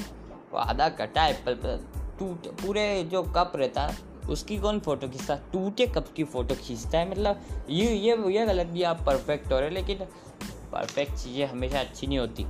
वो 0.51 0.59
आधा 0.59 0.89
कटा 0.91 1.25
एप्पल 1.27 1.53
पर 1.55 1.87
टूट, 2.19 2.47
पूरे 2.61 3.03
जो 3.03 3.21
कप 3.35 3.51
रहता 3.55 3.81
है, 3.81 3.97
उसकी 4.29 4.57
कौन 4.57 4.79
फ़ोटो 4.79 5.07
खींचता 5.07 5.35
टूटे 5.53 5.87
कप 5.87 6.11
की 6.15 6.23
फ़ोटो 6.25 6.55
खींचता 6.55 6.97
है 6.97 7.09
मतलब 7.11 7.65
ये 7.69 7.85
ये 7.87 8.17
ये 8.31 8.45
गलत 8.45 8.67
भी 8.67 8.83
आप 8.83 9.03
परफेक्ट 9.05 9.51
हो 9.51 9.59
रहे 9.59 9.69
लेकिन 9.69 9.97
परफेक्ट 10.71 11.13
चीज़ें 11.13 11.45
हमेशा 11.47 11.79
अच्छी 11.79 12.07
नहीं 12.07 12.19
होती। 12.19 12.45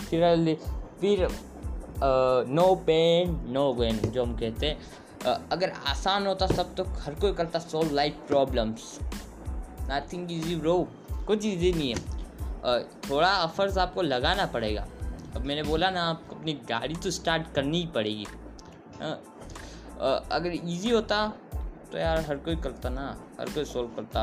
फिर 0.00 0.56
फिर 1.00 1.28
नो 2.50 2.74
पेन 2.86 3.40
नो 3.48 3.72
गेन 3.74 3.98
जो 4.00 4.24
हम 4.24 4.36
कहते 4.36 4.66
हैं। 4.66 5.48
अगर 5.50 5.70
आसान 5.86 6.26
होता 6.26 6.46
सब 6.46 6.74
तो 6.74 6.84
हर 7.00 7.14
कोई 7.14 7.32
करता 7.32 7.58
solve 7.58 7.94
life 7.94 8.18
problems 8.28 8.98
nothing 9.90 10.32
easy 10.32 10.56
bro 10.56 10.76
कुछ 11.26 11.44
इजी 11.46 11.72
नहीं 11.72 11.94
है। 11.94 12.82
थोड़ा 13.02 13.28
अफर्स 13.28 13.78
आपको 13.78 14.02
लगाना 14.02 14.46
पड़ेगा। 14.46 14.86
अब 15.36 15.44
मैंने 15.44 15.62
बोला 15.62 15.90
ना, 15.90 16.02
आपको 16.02 16.36
अपनी 16.36 16.52
गाड़ी 16.68 16.94
तो 16.94 17.10
स्टार्ट 17.10 17.52
करनी 17.54 17.80
ही 17.80 17.86
पड़ेगी। 17.86 18.26
अगर 20.30 20.52
इजी 20.52 20.90
होता 20.90 21.26
तो 21.92 21.98
यार 21.98 22.20
हर 22.20 22.36
कोई 22.38 22.56
करता 22.56 22.88
ना, 22.88 23.06
हर 23.40 23.50
कोई 23.50 23.64
सोल्व 23.64 23.88
करता, 23.96 24.22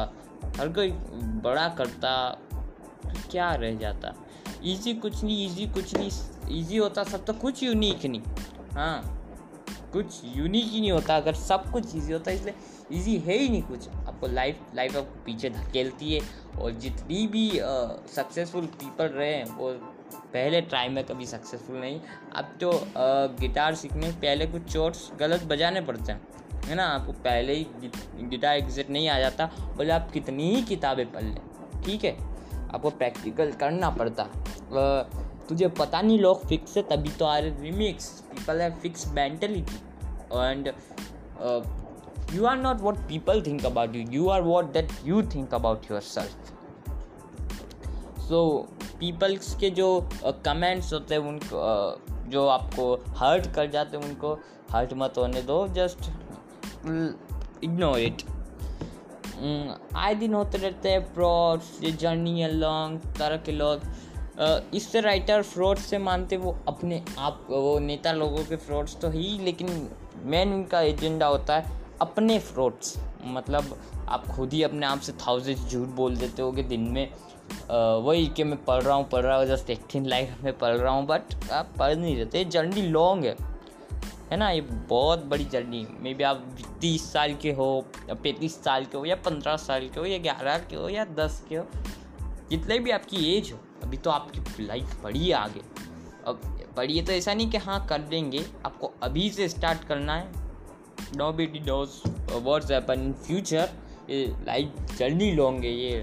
हर 0.58 0.70
कोई 0.70 0.92
बड़ा 1.44 1.68
करता, 1.78 2.12
क्या 3.32 3.54
रह 3.56 3.76
जाता। 3.76 4.14
इजी 4.66 4.94
कुछ 4.96 5.24
नहीं 5.24 5.46
इजी 5.46 5.68
कुछ 5.68 5.96
नहीं 5.96 6.60
इजी 6.60 6.78
होता 6.78 7.04
सब 7.04 7.26
तो 7.26 7.34
कुछ 7.36 7.64
यूनिक 7.64 8.06
नहीं। 8.06 8.22
हाँ। 8.74 9.20
कुछ 9.94 10.22
यूनिक 10.26 10.66
ही 10.66 10.80
नहीं 10.80 10.92
होता, 10.92 11.16
अगर 11.18 11.34
सब 11.36 11.72
कुछ 11.72 11.96
इजी 11.96 12.14
होता, 12.14 12.32
इसलिए 12.32 12.54
इजी 12.92 13.18
है 13.18 13.38
ही 13.38 13.50
नहीं 13.50 13.62
कुछ। 13.64 13.88
आपको 13.90 14.28
लाइफ 14.28 14.60
लाइफ 14.76 14.96
आपको 14.98 15.24
पीछे 15.26 15.50
धकेलती 15.50 16.14
है, 16.14 16.22
और 16.60 16.72
जितनी 16.74 17.26
भी 17.28 17.50
सक्सेसफुल 18.16 18.66
पीपल 18.76 19.06
रहे 19.08 19.34
हैं, 19.34 19.46
वो 19.48 19.74
पहले 20.34 20.62
ट्राई 20.64 20.90
में 20.90 21.04
कभी 21.04 21.26
सक्सेसफुल 21.26 21.76
नहीं। 21.78 22.00
अब 22.36 22.46
तो 22.62 22.72
गिटार 23.40 23.76
सीखने 23.76 24.12
पहले 24.12 24.46
कुछ 24.48 24.72
चोट्स 24.74 25.10
गलत 25.20 25.44
बजाने 25.48 25.82
पड़ते 25.82 26.12
हैं, 26.12 26.22
है 26.66 26.76
ना? 26.76 26.86
आपको 26.86 27.12
पहले 27.24 27.54
ही 27.54 27.92
गिटार 28.22 28.58
एग्जिट 28.58 28.90
नहीं 28.90 29.10
आ 29.10 29.20
जाता, 29.20 29.46
बोले 29.78 29.92
आप 29.94 30.10
कितनी 30.12 30.54
ही 30.56 30.62
किताबें 30.66 31.12
पढ़ 31.12 31.24
लें, 31.24 31.42
ठीक 31.86 32.04
है? 32.04 32.18
आपको 32.74 32.90
प्रैक्टिकल 32.92 33.52
करना 33.54 33.90
पड़ता। 33.92 34.24
तुझे 35.50 35.68
पता 35.70 36.02
नहीं 36.02 36.20
लोग 36.20 36.46
फिक्स 36.48 36.78
है, 36.78 36.84
तभी 36.84 37.10
तो 37.10 37.26
आ 37.26 37.38
रहे 37.38 37.62
रिमिक्स 37.62 38.10
पीपल 38.30 38.62
है 38.62 38.70
fix 38.82 39.08
mentality 39.14 39.76
and 40.34 40.72
you 42.34 42.46
are 42.46 42.58
not 42.58 42.82
what 42.82 42.98
people 43.08 43.42
think 43.42 43.66
about 43.66 43.96
you 43.96 44.06
you 44.12 44.28
are 44.30 44.42
what 44.42 44.72
that 44.74 44.92
you 45.06 45.22
think 45.36 45.54
about 45.54 45.92
yourself 46.02 46.53
so 48.34 48.68
peoples 49.00 49.56
के 49.56 49.70
जो 49.70 50.10
कमेंट्स 50.26 50.88
uh, 50.88 50.94
होते 50.94 51.16
हैं 51.16 51.22
उनको 51.22 51.58
uh, 51.64 52.30
जो 52.30 52.48
आपको 52.48 52.94
हर्ट 53.08 53.48
कर 53.54 53.70
जाते 53.70 53.98
हैं 53.98 54.04
उनको 54.04 54.40
हर्ट 54.72 54.94
मत 54.94 55.14
होने 55.18 55.42
दो 55.42 55.68
जस्ट 55.68 56.10
इग्नोर 57.64 58.00
इट 58.00 58.24
आए 59.96 60.16
दिन 60.16 60.34
होते 60.34 60.58
रहते 60.58 60.92
हैं 60.92 61.14
फ्रॉड्स 61.14 61.84
ये 61.84 61.92
जर्नी 61.92 62.44
अलॉन्ग 62.44 63.00
तरह 63.20 63.38
के 63.38 63.52
लोग। 63.52 63.82
इससे 64.74 65.02
राइटर 65.02 65.42
फ्रॉड 65.42 65.78
से 65.78 65.98
मानते 65.98 66.38
वो 66.38 66.58
अपने 66.68 67.04
आप 67.20 67.48
वो 67.50 67.80
नेता 67.80 68.12
लोगों 68.12 68.44
के 68.46 68.56
फ्रॉड्स 68.56 68.98
तो 68.98 69.10
ही 69.10 69.38
लेकिन 69.40 69.90
मेन 70.24 70.54
उनका 70.54 70.82
एजेंडा 70.82 71.28
होता 71.28 71.56
है 71.56 71.82
अपने 72.02 72.40
फ्रॉड्स 72.40 72.98
मतलब 73.26 73.78
आप 74.08 74.28
खुद 74.28 74.54
ही 74.54 74.64
अपने 74.64 74.86
आप 74.86 75.00
से 75.00 75.12
थाउज़ेंड 75.12 75.70
झूठ 75.70 75.88
बोल 75.88 76.16
देते 76.16 76.42
हो 76.42 76.52
दिन 76.52 76.82
में। 76.82 77.10
वही 77.72 78.28
कि 78.28 78.44
मैं 78.44 78.64
पढ़ 78.66 78.82
रहा 78.84 78.96
हूँ, 78.96 79.08
पढ़ 79.10 79.22
रहा 79.22 79.38
हूँ, 79.38 79.46
जस्ट 79.46 79.70
एटीन 79.70 80.06
लाइफ 80.06 80.44
में 80.44 80.58
पढ़ 80.58 80.76
रहा 80.76 80.94
हूँ 80.94 81.06
बट 81.08 81.50
आप 81.52 81.74
पढ़ 81.80 81.96
नहीं 81.96 82.16
रहते 82.18 82.44
जर्नी 82.46 82.82
लॉन्ग 82.82 83.26
है। 83.26 83.36
है 84.32 84.38
ना? 84.38 84.50
ये 84.50 84.62
बहुत 84.62 85.26
बड़ी 85.26 85.46
जर्नी 85.46 85.86
मे 86.02 86.14
बी 86.14 86.24
आप 86.24 86.46
तीस 86.82 87.12
साल 87.14 87.34
के 87.34 87.52
हो 87.52 87.86
पैंतीस 88.12 88.56
साल 88.64 88.86
के 88.86 88.98
हो, 88.98 89.06
या 89.06 89.16
पंद्रह 89.16 89.58
साल 89.58 89.88
के 89.90 90.00
हो, 90.00 90.06
या 90.06 90.18
ग्यारह 90.18 90.58
के 90.60 90.76
हो, 90.76 90.90
या 90.90 91.06
दस 91.16 91.44
के 91.50 91.56
हो। 91.56 91.66
जितने 92.50 92.80
भी 92.80 92.92
आपकी 92.92 93.26
एज 93.36 93.52
हो, 93.52 93.60
अभी 93.84 93.98
तो 93.98 94.10
आपकी 94.10 94.66
लाइफ 94.66 95.02
बड़ी 95.04 95.20
है 95.20 95.34
आगे। 95.34 95.62
अब 96.28 96.42
बड़ी 96.78 96.98
है 96.98 97.06
तो 97.06 97.12
ऐसा 97.12 97.34
नहीं 97.34 97.50
कि 97.50 97.58
हाँ 97.58 97.86
कर 97.88 98.02
देंगे। 98.04 98.46
आपको 98.66 98.92
अभी 99.04 99.30
से 99.30 99.48
स्टार्ट 99.50 99.84
करना 99.84 100.16
है। 100.16 100.32
No 101.16 101.32
D 101.32 101.60
knows 101.60 102.00
words 102.34 102.72
happen 102.72 103.02
in 103.02 103.14
future 103.26 103.70
life 104.10 104.96
journey 104.98 105.32
long 105.32 105.64
है 105.64 105.74
ये। 105.74 106.02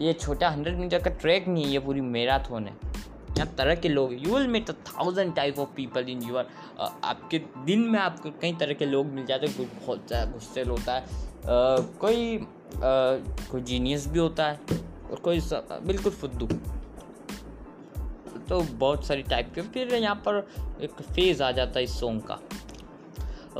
ये 0.00 0.12
छोटा 0.12 0.48
हंड्रेड 0.50 0.78
मीटर 0.78 1.02
का 1.02 1.10
ट्रैक 1.12 1.48
नहीं 1.48 1.64
है 1.64 1.70
ये 1.70 1.78
पूरी 1.78 2.00
मैराथन 2.00 2.66
है। 2.66 2.76
यहाँ 3.36 3.54
तरह 3.58 3.74
के 3.74 3.88
लोग 3.88 4.12
you 4.14 4.34
will 4.34 4.46
meet 4.48 4.70
a 4.70 4.72
thousand 4.88 5.34
type 5.34 5.58
of 5.58 5.68
people 5.76 6.08
in 6.08 6.22
your 6.22 6.48
आपके 6.80 7.38
दिन 7.64 7.80
में 7.90 7.98
आपको 8.00 8.30
कई 8.42 8.52
तरह 8.60 8.74
के 8.74 8.86
लोग 8.86 9.06
मिल 9.06 9.26
जाते 9.26 9.46
हैं। 9.46 9.56
कोई 9.56 9.66
बहुत 9.66 10.06
ज़्यादा 10.08 10.30
गुस्से 10.32 10.62
होता 10.62 10.94
है। 10.94 11.24
Uh, 11.46 11.82
कोई 12.00 12.38
uh, 12.38 13.50
कोई 13.50 13.60
जीनियस 13.62 14.06
भी 14.06 14.18
होता 14.18 14.46
है 14.46 14.60
और 15.10 15.20
कोई 15.24 15.40
बिल्कुल 15.86 16.12
फुद्दू। 16.12 16.46
तो 18.48 18.60
बहुत 18.72 19.06
सारी 19.06 19.22
टाइप 19.22 19.52
के 19.54 19.62
फिर 19.62 19.94
यहाँ 19.94 20.14
पर 20.26 20.46
एक 20.82 21.02
फ़ेज़ 21.02 21.42
आ 21.42 21.50
जाता 21.52 21.78
है 21.78 21.84
इस 21.84 21.98
सॉन्ग 22.00 22.22
का। 22.22 22.38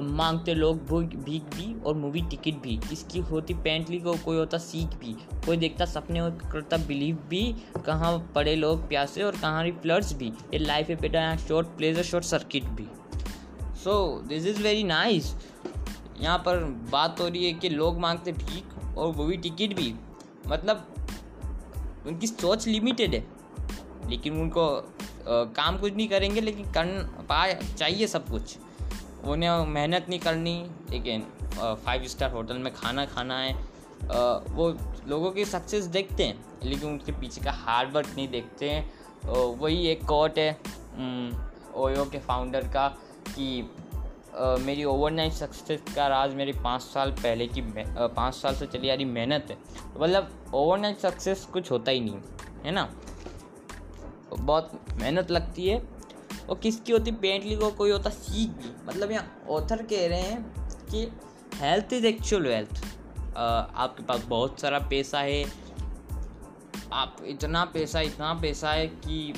मांगते 0.00 0.54
लोग 0.54 1.00
भीख 1.24 1.42
भी 1.42 1.80
और 1.80 1.94
मूवी 1.94 2.20
टिकट 2.20 2.62
भी। 2.62 2.80
इसकी 2.92 3.18
होती 3.18 3.54
पेंटली 3.54 3.98
को 3.98 4.14
कोई 4.14 4.36
होता 4.36 4.58
सीख 4.58 4.86
भी। 4.86 5.12
कोई 5.46 5.56
देखता 5.56 5.84
सपने 5.84 6.20
और 6.20 6.30
करता 6.30 6.76
बिलीव 6.76 7.18
भी। 7.28 7.56
कहाँ 7.86 8.32
पड़े 8.34 8.56
लोग 8.56 8.88
प्यासे 8.88 9.22
और 9.22 9.36
कहाँ 9.36 9.70
फ्लड्स 9.70 10.12
भी। 10.12 10.26
ये 10.26 10.58
लाइफ 10.58 10.88
है 10.88 10.96
बेटा 10.96 11.20
यहाँ 11.20 11.36
शॉर्ट 11.36 11.66
प्लेजर 11.66 12.02
शॉर्ट 12.02 12.24
सर्किट 12.24 12.64
भी। 12.64 12.86
So 13.84 14.22
this 14.26 14.46
is 14.46 14.62
very 14.62 14.84
nice 14.84 15.36
यहाँ 16.20 16.38
पर 16.38 16.58
बात 16.92 17.20
हो 17.20 17.28
रही 17.28 17.46
है 17.46 17.52
कि 17.52 17.68
लोग 17.68 17.98
मांगते 17.98 18.32
भीख 18.32 18.96
और 18.98 19.16
मूवी 19.16 19.36
टिकट 19.36 19.76
भी। 19.76 19.94
मतलब 20.46 20.94
उनकी 22.06 22.26
सोच 22.26 22.66
लिमिटेड 22.66 23.14
है। 23.14 23.26
लेकिन 24.10 24.40
उनको 24.40 24.92
आ, 25.16 25.44
काम 25.44 25.78
कुछ 25.78 25.94
नहीं 25.94 26.08
करेंगे 26.08 26.40
लेकिन 26.40 26.64
कर 26.64 26.86
पा 27.22 27.52
चाहिए 27.52 28.06
सब 28.06 28.28
कुछ। 28.28 28.58
उन्हें 29.26 29.66
मेहनत 29.66 30.06
नहीं 30.08 30.18
करनी, 30.20 30.54
लेकिन 30.90 31.26
फाइव 31.56 32.06
स्टार 32.06 32.30
होटल 32.32 32.58
में 32.58 32.72
खाना 32.74 33.04
खाना 33.06 33.38
है। 33.38 33.54
वो 34.50 34.68
लोगों 35.08 35.30
की 35.30 35.44
सक्सेस 35.44 35.84
देखते 35.86 36.24
हैं, 36.24 36.44
लेकिन 36.64 36.88
उनके 36.88 37.12
पीछे 37.12 37.40
का 37.40 37.52
हार्ड 37.54 37.92
वर्क 37.92 38.12
नहीं 38.16 38.28
देखते 38.28 38.70
हैं। 38.70 39.56
वही 39.58 39.86
एक 39.88 40.04
कोट 40.04 40.38
है 40.38 40.52
ओयो 41.76 42.04
के 42.04 42.18
फाउंडर 42.20 42.68
का, 42.68 42.88
कि 43.28 43.70
मेरी 44.60 44.84
ओवरनाइट 44.84 45.32
सक्सेस 45.32 45.80
का 45.94 46.06
राज 46.08 46.34
मेरी 46.34 46.52
पाँच 46.54 46.82
साल 46.82 47.10
पहले 47.12 47.46
की 47.48 47.62
पाँच 47.62 48.34
साल 48.34 48.54
से 48.54 48.66
चली 48.66 48.88
आ 48.88 48.94
रही 48.94 49.04
मेहनत 49.06 49.46
है। 49.50 49.56
मतलब 49.98 50.52
ओवरनाइट 50.54 50.98
सक्सेस 50.98 51.44
कुछ 51.52 51.70
होता 51.70 51.90
ही 51.90 52.00
नहीं, 52.00 52.20
है 52.64 52.72
ना? 52.72 52.88
बहुत 54.32 54.72
मेहनत 54.92 55.30
लगती 55.30 55.68
है 55.68 55.78
और 56.48 56.58
किसकी 56.58 56.92
होती 56.92 57.12
पेंटली 57.12 57.56
को 57.56 57.70
कोई 57.72 57.90
होता 57.90 58.10
सीख 58.10 58.50
भी 58.58 58.70
मतलब 58.88 59.10
यहाँ 59.10 59.46
ऑथर 59.50 59.82
कह 59.82 60.06
रहे 60.08 60.20
हैं 60.20 60.42
कि 60.86 61.02
हेल्थ 61.54 61.92
इज़ 61.92 62.06
एक्चुअल 62.06 62.42
वेल्थ 62.42 62.84
आपके 63.36 64.02
पास 64.02 64.24
बहुत 64.24 64.60
सारा 64.60 64.78
पैसा 64.90 65.20
है। 65.20 65.44
आप 66.92 67.16
इतना 67.26 67.64
पैसा 67.64 68.00
इतना 68.00 68.32
पैसा 68.34 68.70
है 68.70 68.86
कि 68.86 69.32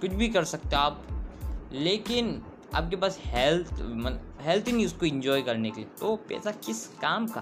कुछ 0.00 0.10
भी 0.12 0.28
कर 0.28 0.44
सकते 0.44 0.68
हो 0.68 0.82
आप। 0.82 1.06
लेकिन 1.72 2.42
आपके 2.74 2.96
पास 2.96 3.18
हेल्थ 3.24 3.72
हेल्थ 4.42 4.68
नहीं 4.68 4.86
उसको 4.86 5.06
इंजॉय 5.06 5.42
करने 5.42 5.70
के 5.70 5.80
लिए 5.80 5.90
तो 6.00 6.14
पैसा 6.28 6.50
किस 6.64 6.86
काम 7.02 7.26
का? 7.28 7.40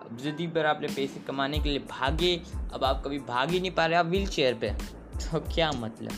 अब 0.00 0.18
यदि 0.22 0.46
पर 0.46 0.66
आपने 0.66 0.88
पैसे 0.88 1.20
कमाने 1.20 1.58
के 1.58 1.68
लिए 1.68 1.78
भागे, 1.90 2.34
अब 2.72 2.84
आप 2.84 3.02
कभी 3.04 3.18
भाग 3.18 3.50
ही 3.50 3.60
नहीं 3.60 3.70
पा 3.70 3.86
रहे, 3.86 3.98
आप 3.98 4.06
व्हील 4.06 4.26
चेयर 4.28 4.54
पर 4.54 4.78
तो 5.22 5.40
क्या 5.54 5.70
मतलब? 5.72 6.12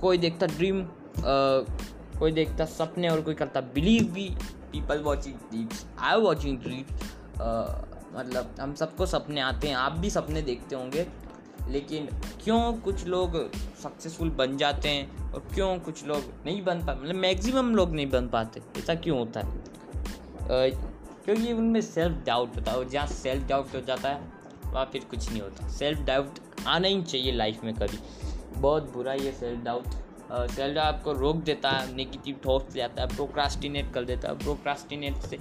कोई 0.00 0.18
देखता 0.18 0.46
ड्रीम 0.46 0.86
कोई 2.18 2.32
देखता 2.32 2.64
सपने 2.64 3.08
और 3.08 3.20
कोई 3.20 3.34
करता 3.34 3.60
बिलीव 3.74 4.04
भी। 4.04 4.28
People 4.72 4.98
watching 4.98 5.34
dreams 5.34 5.84
I 6.00 6.20
watching 6.20 6.58
dreams 6.58 7.02
मतलब 8.14 8.54
हम 8.60 8.74
सबको 8.74 9.06
सपने 9.06 9.40
आते 9.40 9.68
हैं, 9.68 9.74
आप 9.76 9.92
भी 9.92 10.10
सपने 10.10 10.42
देखते 10.42 10.76
होंगे। 10.76 11.06
लेकिन 11.68 12.06
क्यों 12.44 12.72
कुछ 12.74 13.04
लोग 13.06 13.36
सक्सेसफुल 13.82 14.30
बन 14.30 14.56
जाते 14.56 14.88
हैं 14.88 15.32
और 15.32 15.46
क्यों 15.54 15.78
कुछ 15.78 16.04
लोग 16.06 16.32
नहीं 16.46 16.62
बन 16.64 16.84
पाते 16.86 17.02
मतलब 17.02 17.14
मैक्सिमम 17.14 17.74
लोग 17.76 17.92
नहीं 17.92 18.10
बन 18.10 18.28
पाते? 18.28 18.60
ऐसा 18.78 18.94
क्यों 18.94 19.18
होता 19.18 19.40
है? 19.40 19.62
क्योंकि 21.24 21.52
उनमें 21.52 21.80
सेल्फ 21.80 22.24
डाउट 22.26 22.56
होता 22.56 22.72
है 22.72 22.78
और 22.78 22.88
जहाँ 22.88 23.06
सेल्फ 23.06 23.46
डाउट 23.48 23.74
हो 23.74 23.80
जाता 23.80 24.08
है, 24.08 24.20
वहाँ 24.64 24.88
फिर 24.92 25.04
कुछ 25.10 25.30
नहीं 25.30 25.40
होता। 25.40 25.68
सेल्फ 25.68 26.00
डाउट 26.00 26.38
आना 26.66 26.88
ही 26.88 27.02
चाहिए 27.02 27.32
लाइफ 27.32 27.64
में 27.64 27.74
कभी। 27.74 27.98
बहुत 28.56 28.92
बुरा 28.92 29.12
ये 29.14 29.32
सेल्फ 29.32 29.64
डाउट 29.64 29.86
सेल्फ 30.50 30.74
डाउट 30.74 30.86
आपको 30.86 31.12
रोक 31.12 31.36
देता 31.44 31.70
है 31.70 31.94
नेगेटिव 31.94 32.36
थॉट्स 32.46 32.74
ले 32.76 32.82
आता 32.82 33.02
है 33.02 33.08
प्रोक्रास्टिनेट 33.08 33.92
कर 33.94 34.04
देता 34.04 34.28
है. 34.28 34.38
प्रोक्रास्टिनेट 34.38 35.16
से 35.22 35.38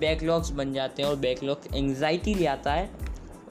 बैकलॉग्स 0.00 0.50
बन 0.52 0.72
जाते 0.72 1.02
हैं 1.02 1.08
और 1.08 1.16
बैकलॉग्स 1.16 1.74
एंगजाइटी 1.74 2.34
ले 2.34 2.46
आता 2.46 2.72
है 2.72 2.90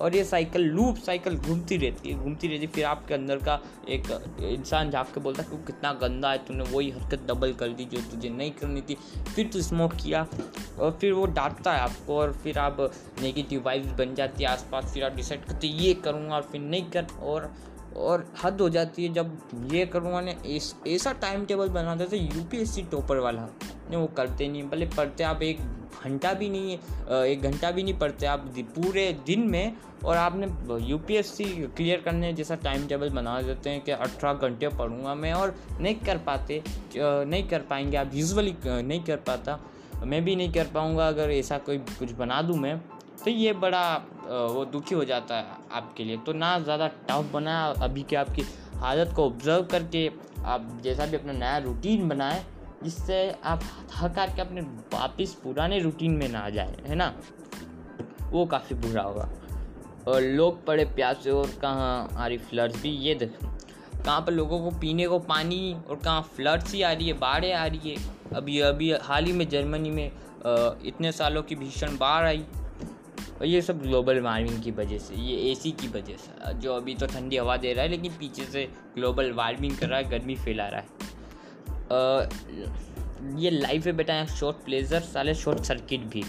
और 0.02 0.16
ये 0.16 0.24
साइकिल 0.24 0.62
लूप 0.62 0.98
साइकिल 0.98 1.38
घूमती 1.38 1.78
रहती 1.78 2.10
है, 2.10 2.18
घूमती 2.18 2.48
रहती 2.48 2.66
है. 2.66 2.72
फिर 2.72 2.86
आपके 2.86 3.14
अंदर 3.14 3.38
का 3.38 3.60
एक 3.90 4.08
इंसान 4.44 4.90
झाँक 4.92 5.12
के 5.14 5.20
बोलता 5.20 5.44
है 5.44 5.50
कि 5.50 5.58
कितना 5.68 5.92
गंदा 6.02 6.32
है, 6.32 6.38
तूने 6.38 6.64
वही 6.66 6.90
हरकत 6.92 7.26
डबल 7.28 7.54
कर 7.54 7.70
दी 7.70 7.86
जो 7.86 8.02
तुझे 8.12 8.30
नहीं 8.30 8.52
करनी 8.52 8.82
थी. 8.82 8.98
फिर 9.36 9.48
तू 9.54 9.62
स्मोक 9.62 9.94
किया 9.96 10.26
और 10.80 10.98
फिर 11.02 11.14
वो 11.14 11.26
डांटता 11.28 11.74
है 11.74 11.80
आपको 11.82 12.18
और 12.18 12.34
फिर 12.34 12.60
आप 12.60 12.82
नेगेटिव 13.22 13.64
वाइब्स 13.66 13.92
बन 14.00 14.16
जाती 14.16 14.44
है 14.44 14.50
आसपास. 14.50 14.94
फिर 14.94 15.04
आप 15.04 15.16
डिसाइड 15.16 15.46
करते 15.46 15.68
ये 15.68 15.94
करूँगा 15.96 16.36
और 16.36 16.50
फिर 16.52 16.62
नहीं 16.62 16.90
कर, 16.92 17.08
और 17.22 17.54
और 17.98 18.25
हद 18.44 18.62
हो 18.62 18.70
जाती 18.70 19.06
है 19.06 19.14
जब 19.14 19.38
ये 19.72 19.86
करूँगा 19.86 20.22
ने 20.22 20.36
ऐसा 20.88 21.12
टाइम 21.22 21.46
टेबल 21.46 21.70
बना 21.70 21.96
देते 21.96 22.18
यूपीएससी 22.18 22.82
टॉपर 22.92 23.20
वाला। 23.20 23.42
नहीं, 23.42 23.96
वो 23.96 24.08
करते 24.08 24.48
नहीं, 24.48 24.64
भले 24.64 24.86
पढ़ते, 24.88 25.24
आप 25.24 25.42
एक 25.44 25.60
घंटा 26.04 26.34
भी 26.34 26.50
नहीं 26.50 26.78
एक 27.25 27.42
घंटा 27.42 27.70
भी 27.72 27.84
नहीं 27.84 27.98
पढ़ते, 28.00 28.25
आप 28.25 28.46
पूरे 28.58 29.12
दिन 29.25 29.48
में 29.50 29.75
और 30.06 30.18
आपने 30.18 30.48
यूपीएससी 30.88 31.46
क्लियर 31.68 32.02
करने 32.02 32.32
जैसा 32.34 32.56
टाइम 32.64 32.86
टेबल 32.88 33.10
बना 33.10 33.42
देते 33.42 33.70
हैं 33.70 33.82
कि 33.84 33.92
अठारह 33.92 34.34
घंटे 34.40 34.68
पढ़ूँगा 34.70 35.16
मैं 35.16 35.34
और 35.34 35.56
नहीं 35.80 35.96
कर 35.98 36.18
पाते 36.28 36.62
नहीं 36.98 37.48
कर 37.50 37.62
पाएँगे, 37.62 37.98
आप 37.98 38.12
यूजली 38.14 38.56
नहीं 38.64 39.04
कर 39.04 39.18
पाता। 39.28 39.60
मैं 40.04 40.24
भी 40.25 40.36
नहीं 40.36 40.52
कर 40.54 40.68
पाऊँगा, 40.74 41.08
अगर 41.08 41.32
ऐसा 41.32 41.58
कोई 41.60 41.78
कुछ 41.78 42.12
बना 42.14 42.42
दूँ 42.42 42.58
मैं। 42.58 42.78
तो 43.24 43.32
ये 43.32 43.54
बड़ा 43.56 43.82
वो 44.25 44.65
दुखी 44.65 44.96
हो 44.96 45.03
जाता 45.05 45.36
है 45.36 45.58
आपके 45.72 46.03
लिए। 46.03 46.17
तो 46.17 46.34
ना 46.34 46.58
ज़्यादा 46.60 46.88
टफ 47.10 47.29
बनाए 47.34 47.74
अभी 47.84 48.03
के 48.03 48.15
आपकी 48.15 48.44
हालत 48.77 49.13
को 49.15 49.25
ऑब्ज़र्व 49.25 49.63
करके 49.72 50.08
आप 50.46 50.67
जैसा 50.84 51.05
भी 51.05 51.17
अपना 51.17 51.34
नया 51.34 51.58
रूटीन 51.60 52.08
बनाए, 52.10 52.44
जिससे 52.84 53.29
आप 53.44 53.63
थक 53.91 54.17
हार 54.17 54.34
के 54.36 54.41
अपने 54.41 54.62
वापस 54.94 55.34
पुराने 55.44 55.79
रूटीन 55.79 56.12
में 56.13 56.27
ना 56.29 56.50
जाए, 56.50 56.75
है 56.88 56.96
ना? 56.96 57.13
वो 58.32 58.46
काफ़ी 58.46 58.75
बुरा 58.77 59.01
होगा। 59.01 59.29
और 60.08 60.22
लोग 60.22 60.65
पड़े 60.65 60.86
प्यासे 60.86 61.32
और 61.32 61.51
कहाँ 61.62 62.08
आ 62.12 62.27
रही 62.27 62.38
फ्लड्स 62.39 62.82
भी, 62.82 62.89
ये 62.89 63.15
देख, 63.15 63.38
कहाँ 63.96 64.20
पर 64.22 64.34
लोगों 64.34 64.60
को 64.62 64.77
पीने 64.79 65.08
को 65.08 65.20
पानी 65.22 65.75
और 65.89 65.96
कहाँ 65.96 66.22
फ्लड्स 66.36 66.74
ही 66.74 66.82
आ 66.82 66.91
रही 66.91 67.08
है, 67.08 67.13
बाढ़ें 67.15 67.53
आ 67.53 67.65
रही 67.65 67.89
है। 67.89 68.13
अभी 68.36 68.60
अभी 68.62 68.91
हाल 69.03 69.25
ही 69.25 69.34
में 69.34 69.48
जर्मनी 69.50 69.89
में 69.91 70.05
इतने 70.86 71.12
सालों 71.12 71.44
की 71.44 71.55
भीषण 71.55 71.98
बाढ़ 71.98 72.25
आई 72.25 72.46
और 73.38 73.46
ये 73.46 73.62
सब 73.62 73.82
ग्लोबल 73.82 74.20
वार्मिंग 74.22 74.62
की 74.63 74.72
वजह 74.72 74.98
से 74.98 75.15
ये 75.15 75.36
एसी 75.51 75.72
की 75.72 75.88
वजह 75.88 76.18
से 76.18 76.54
जो 76.60 76.74
अभी 76.74 76.96
तो 76.96 77.08
ठंडी 77.08 77.38
हवा 77.38 77.58
दे 77.58 77.74
रहा 77.74 77.84
है 77.84 77.89
लेकिन 77.89 78.12
पीछे 78.20 78.46
से 78.46 78.63
ग्लोबल 78.96 79.32
वार्मिंग 79.32 79.77
कर 79.77 79.88
रहा 79.88 80.00
है 80.00 80.10
गर्मी 80.10 80.36
फैला 80.36 80.68
रहा 80.68 80.80
है। 80.80 80.88
आ, 81.92 82.30
ये 83.39 83.50
लाइफ 83.50 83.86
है 83.86 83.94
बेटा 83.94 84.25
शॉर्ट 84.25 84.58
प्लेजर 84.65 85.00
साले 85.04 85.34
शॉर्ट 85.36 85.63
सर्किट 85.63 86.01
भी। 86.13 86.24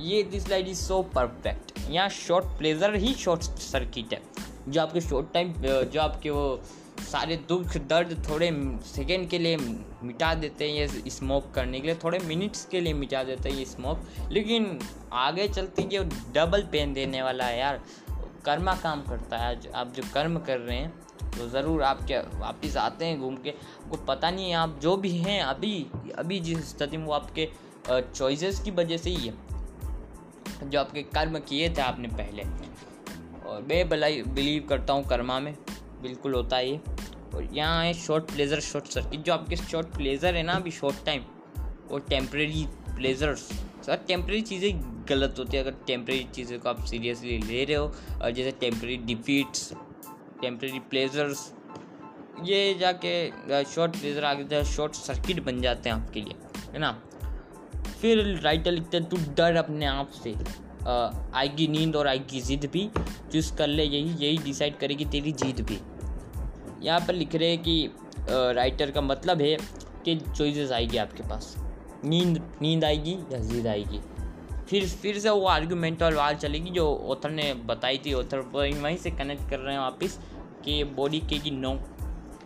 ये 0.00 0.22
this 0.22 0.48
light 0.48 0.68
is 0.68 0.78
so 0.78 1.02
perfect 1.14 1.72
यहाँ 1.90 2.08
शॉर्ट 2.08 2.46
प्लेजर 2.58 2.94
ही 2.96 3.14
शॉर्ट 3.14 3.42
सर्किट 3.42 4.12
है। 4.12 4.20
जो 4.68 4.80
आपके 4.80 5.00
शॉर्ट 5.00 5.32
टाइम 5.34 5.52
जो 5.62 6.00
आपके 6.00 6.30
वो 6.30 6.60
सारे 7.02 7.36
दुख, 7.48 7.76
दर्द 7.88 8.22
थोड़े 8.28 8.50
सेकेंड 8.86 9.28
के 9.30 9.38
लिए 9.38 9.56
मिटा 9.56 10.32
देते 10.36 10.64
हैं 10.64 10.74
ये 10.74 11.10
स्मोक 11.10 11.50
करने 11.54 11.80
के 11.80 11.86
लिए, 11.86 11.96
थोड़े 12.04 12.18
मिनट्स 12.18 12.64
के 12.66 12.80
लिए 12.80 12.92
मिटा 12.94 13.22
देते 13.24 13.48
हैं 13.48 13.56
ये 13.56 13.64
स्मोक 13.66 14.30
लेकिन 14.32 14.78
आगे 15.14 15.48
चलते 15.48 15.88
ये 15.92 16.04
डबल 16.34 16.62
पेन 16.72 16.92
देने 16.94 17.22
वाला 17.22 17.44
है 17.44 17.58
यार। 17.58 17.80
कर्मा 18.44 18.74
काम 18.76 19.02
करता 19.02 19.38
है 19.38 19.58
आप 19.74 19.92
जो 19.94 20.02
कर्म 20.14 20.38
कर 20.40 20.58
रहे 20.58 20.76
हैं 20.76 20.92
तो 21.30 21.48
ज़रूर 21.50 21.82
आप 21.82 22.02
क्या 22.06 22.20
वापस 22.34 22.76
आते 22.76 23.04
हैं 23.04 23.18
घूम 23.20 23.36
के। 23.36 23.50
आपको 23.50 23.96
पता 24.04 24.30
नहीं 24.30 24.50
है, 24.50 24.56
आप 24.56 24.78
जो 24.82 24.96
भी 24.96 25.16
हैं 25.18 25.40
अभी 25.42 25.86
अभी 26.18 26.38
जिस 26.40 26.68
स्थिति 26.68 26.96
में 26.96 27.04
वो 27.04 27.12
आपके 27.12 27.48
चॉइसेस 27.90 28.60
की 28.60 28.70
वजह 28.72 28.96
से 28.96 29.10
ही 29.10 29.26
है, 29.26 29.34
जो 30.64 30.80
आपके 30.80 31.02
कर्म 31.04 31.38
किए 31.40 31.68
थे 31.70 31.82
आपने 31.82 32.08
पहले। 32.10 32.42
और 33.46 33.62
मैं 33.62 33.88
बिलीव 34.34 34.66
करता 34.68 34.92
हूँ 34.92 35.06
कर्मा 35.08 35.38
में। 35.40 35.54
बिल्कुल 36.02 36.34
होता 36.34 36.56
है 36.56 36.70
ये। 36.70 36.80
और 37.34 37.48
यहाँ 37.52 37.84
है 37.84 37.92
शॉर्ट 37.94 38.24
प्लेजर 38.24 38.60
शॉर्ट 38.62 38.86
सर्किट 38.86 39.20
जो 39.20 39.32
आपके 39.32 39.56
शॉर्ट 39.56 39.86
प्लेजर 39.96 40.34
है 40.34 40.42
ना, 40.42 40.52
अभी 40.52 40.70
शॉर्ट 40.70 41.04
टाइम 41.06 41.22
वो 41.88 41.98
टेम्प्रेरी 42.08 42.66
प्लेजर्स 42.88 43.40
सर 43.86 44.04
टेम्प्रेरी 44.08 44.40
चीज़ें 44.42 44.80
गलत 45.08 45.34
होती 45.38 45.56
है। 45.56 45.62
अगर 45.62 45.74
टेम्प्रेरी 45.86 46.24
चीज़ों 46.34 46.58
को 46.58 46.68
आप 46.68 46.84
सीरियसली 46.84 47.38
ले 47.40 47.64
रहे 47.64 47.76
हो, 47.76 47.92
और 48.22 48.30
जैसे 48.30 48.50
टेम्प्रेरी 48.60 48.96
डिफीट्स 49.04 49.72
टेम्प्रेरी 50.40 50.78
प्लेजर्स 50.90 51.52
ये 52.44 52.74
जाके 52.80 53.64
शॉर्ट 53.64 53.92
प्लेजर 53.92 54.24
आगे 54.24 54.44
जाए 54.44 54.64
शॉर्ट 54.66 54.94
सर्किट 54.94 55.42
बन 55.44 55.60
जाते 55.62 55.88
हैं 55.88 55.96
आपके 55.96 56.20
लिए, 56.20 56.34
है 56.72 56.78
ना? 56.78 56.90
फिर 58.00 58.18
राइटर 58.40 58.70
लिखते 58.70 58.96
हैं 58.96 59.08
तू 59.08 59.16
डर 59.36 59.56
अपने 59.56 59.86
आप 59.86 60.10
से। 60.14 60.34
आएगी 61.34 61.66
नींद 61.68 61.96
और 61.96 62.06
आएगी 62.06 62.40
जिद 62.40 62.68
भी 62.72 62.88
चूज़ 63.32 63.54
कर 63.54 63.66
ले 63.66 63.84
यही 63.84 64.26
यही 64.26 64.36
डिसाइड 64.36 64.78
करेगी 64.78 65.04
तेरी 65.04 65.32
जीत 65.32 65.60
भी। 65.60 65.78
यहाँ 66.82 67.00
पर 67.00 67.14
लिख 67.14 67.34
रहे 67.34 67.48
हैं 67.48 67.62
कि 67.62 67.90
राइटर 68.30 68.90
का 68.90 69.00
मतलब 69.00 69.40
है 69.40 69.56
कि 70.04 70.16
चॉइसेस 70.16 70.72
आएगी 70.72 70.96
आपके 70.96 71.22
पास। 71.22 71.54
नींद 72.04 72.40
नींद 72.62 72.84
आएगी 72.84 73.12
या 73.32 73.38
जिद 73.38 73.66
आएगी। 73.66 74.00
फिर 74.68 74.88
फिर 74.88 75.18
से 75.18 75.30
वो 75.30 75.46
आर्ग्यूमेंटल 75.46 76.14
वाल 76.14 76.34
चलेगी 76.34 76.70
जो 76.70 76.86
ऑथर 77.08 77.30
ने 77.30 77.52
बताई 77.66 77.98
थी। 77.98 78.12
ऑथर 78.12 78.38
वहीं 78.54 78.96
से 78.96 79.10
कनेक्ट 79.10 79.48
कर 79.50 79.58
रहे 79.58 79.74
हैं 79.74 79.80
वापस 79.80 80.18
कि 80.64 80.82
बॉडी 80.84 81.20
कहेगी 81.20 81.50
नो 81.50 81.72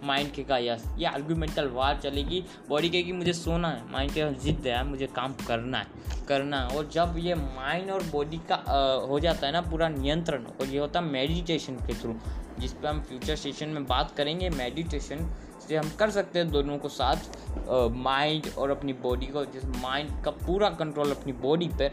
माइंड 0.05 0.31
के 0.33 0.43
का 0.45 0.59
यस 0.59 0.85
ये 0.99 1.07
आर्ग्यूमेंटल 1.07 1.69
वार 1.71 2.01
चलेगी 2.03 2.45
बॉडी 2.69 2.89
के 2.91 3.03
कि 3.03 3.13
मुझे 3.13 3.33
सोना 3.33 3.69
है 3.69 3.91
माइंड 3.93 4.13
के 4.13 4.31
जिद 4.43 4.67
है 4.67 4.83
मुझे 4.89 5.07
काम 5.17 5.35
करना 5.47 5.79
है 5.79 6.01
करना 6.29 6.61
है। 6.61 6.77
और 6.77 6.89
जब 6.93 7.15
ये 7.19 7.35
माइंड 7.35 7.91
और 7.91 8.03
बॉडी 8.13 8.41
का 8.49 8.55
आ, 8.55 9.07
हो 9.07 9.21
जाता 9.21 9.47
है 9.47 9.53
ना 9.53 9.61
पूरा 9.61 9.89
नियंत्रण 9.89 10.45
और 10.61 10.67
ये 10.67 10.79
होता 10.79 11.01
है 11.01 11.07
मेडिटेशन 11.07 11.77
के 11.87 11.95
थ्रू 11.95 12.15
जिस 12.59 12.73
पर 12.73 12.89
हम 12.89 13.01
फ्यूचर 13.03 13.37
सेशन 13.37 13.69
में 13.69 13.87
बात 13.87 14.15
करेंगे 14.17 14.51
मेडिटेशन 14.51 15.29
से 15.67 15.77
हम 15.77 15.91
कर 15.99 16.11
सकते 16.11 16.39
हैं 16.39 16.51
दोनों 16.51 16.77
को 16.79 16.89
साथ 16.89 17.91
माइंड 17.97 18.47
और 18.59 18.71
अपनी 18.71 18.93
बॉडी 19.03 19.27
को 19.27 19.45
जिस 19.45 19.65
माइंड 19.83 20.11
का 20.25 20.31
पूरा 20.39 20.69
कंट्रोल 20.81 21.11
अपनी 21.11 21.33
बॉडी 21.43 21.69
पर 21.81 21.91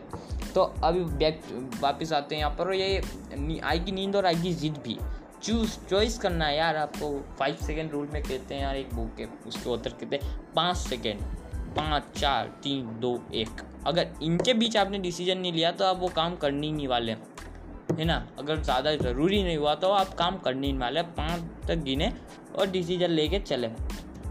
तो 0.56 0.62
अभी 0.84 1.04
बैक 1.17 1.41
वापस 1.82 2.13
आते 2.13 2.36
हैं 2.36 2.41
यहाँ 2.41 2.56
पर 2.58 2.67
और 2.67 2.74
ये 2.76 3.60
आएगी 3.63 3.91
नींद 3.91 4.15
और 4.15 4.26
आएगी 4.26 4.54
जिद 4.54 4.78
भी। 4.84 4.98
चूज़ 5.43 5.78
चॉइस 5.89 6.17
करना 6.17 6.45
है 6.45 6.58
यार, 6.58 6.75
आपको 6.78 7.10
फाइव 7.39 7.56
सेकेंड 7.58 7.91
रूल 7.91 8.08
में 8.13 8.21
कहते 8.23 8.56
हैं 8.56 8.62
यार, 8.62 8.75
एक 8.78 8.93
बुक 8.95 9.15
के, 9.17 9.25
उसके 9.47 9.69
उत्तर 9.69 9.91
कहते 9.91 10.15
हैं, 10.15 10.54
पाँच 10.56 10.78
सेकेंड 10.78 11.21
पाँच, 11.75 12.04
चार, 12.15 12.47
तीन, 12.63 12.86
दो, 12.99 13.12
एक। 13.34 13.62
अगर 13.88 14.08
इनके 14.23 14.54
बीच 14.54 14.78
आपने 14.78 14.99
डिसीज़न 14.99 15.38
नहीं 15.38 15.52
लिया 15.54 15.71
तो 15.71 15.86
आप 15.86 15.99
वो 15.99 16.08
काम 16.10 16.36
करने 16.36 16.67
ही 16.67 16.73
नहीं 16.73 16.88
वाले 16.88 17.12
है। 17.12 18.06
ना? 18.06 18.15
अगर 18.39 18.62
ज़्यादा 18.62 18.95
ज़रूरी 18.95 19.41
नहीं 19.43 19.58
हुआ 19.58 19.73
तो 19.75 19.89
आप 19.89 20.13
काम 20.13 20.38
करने 20.38 20.67
ही 20.67 20.78
वाले, 20.78 21.02
पाँच 21.02 21.41
तक 21.67 21.84
गिने 21.84 22.12
और 22.56 22.69
डिसीज़न 22.71 23.10
लेके 23.10 23.39
चले। 23.39 23.69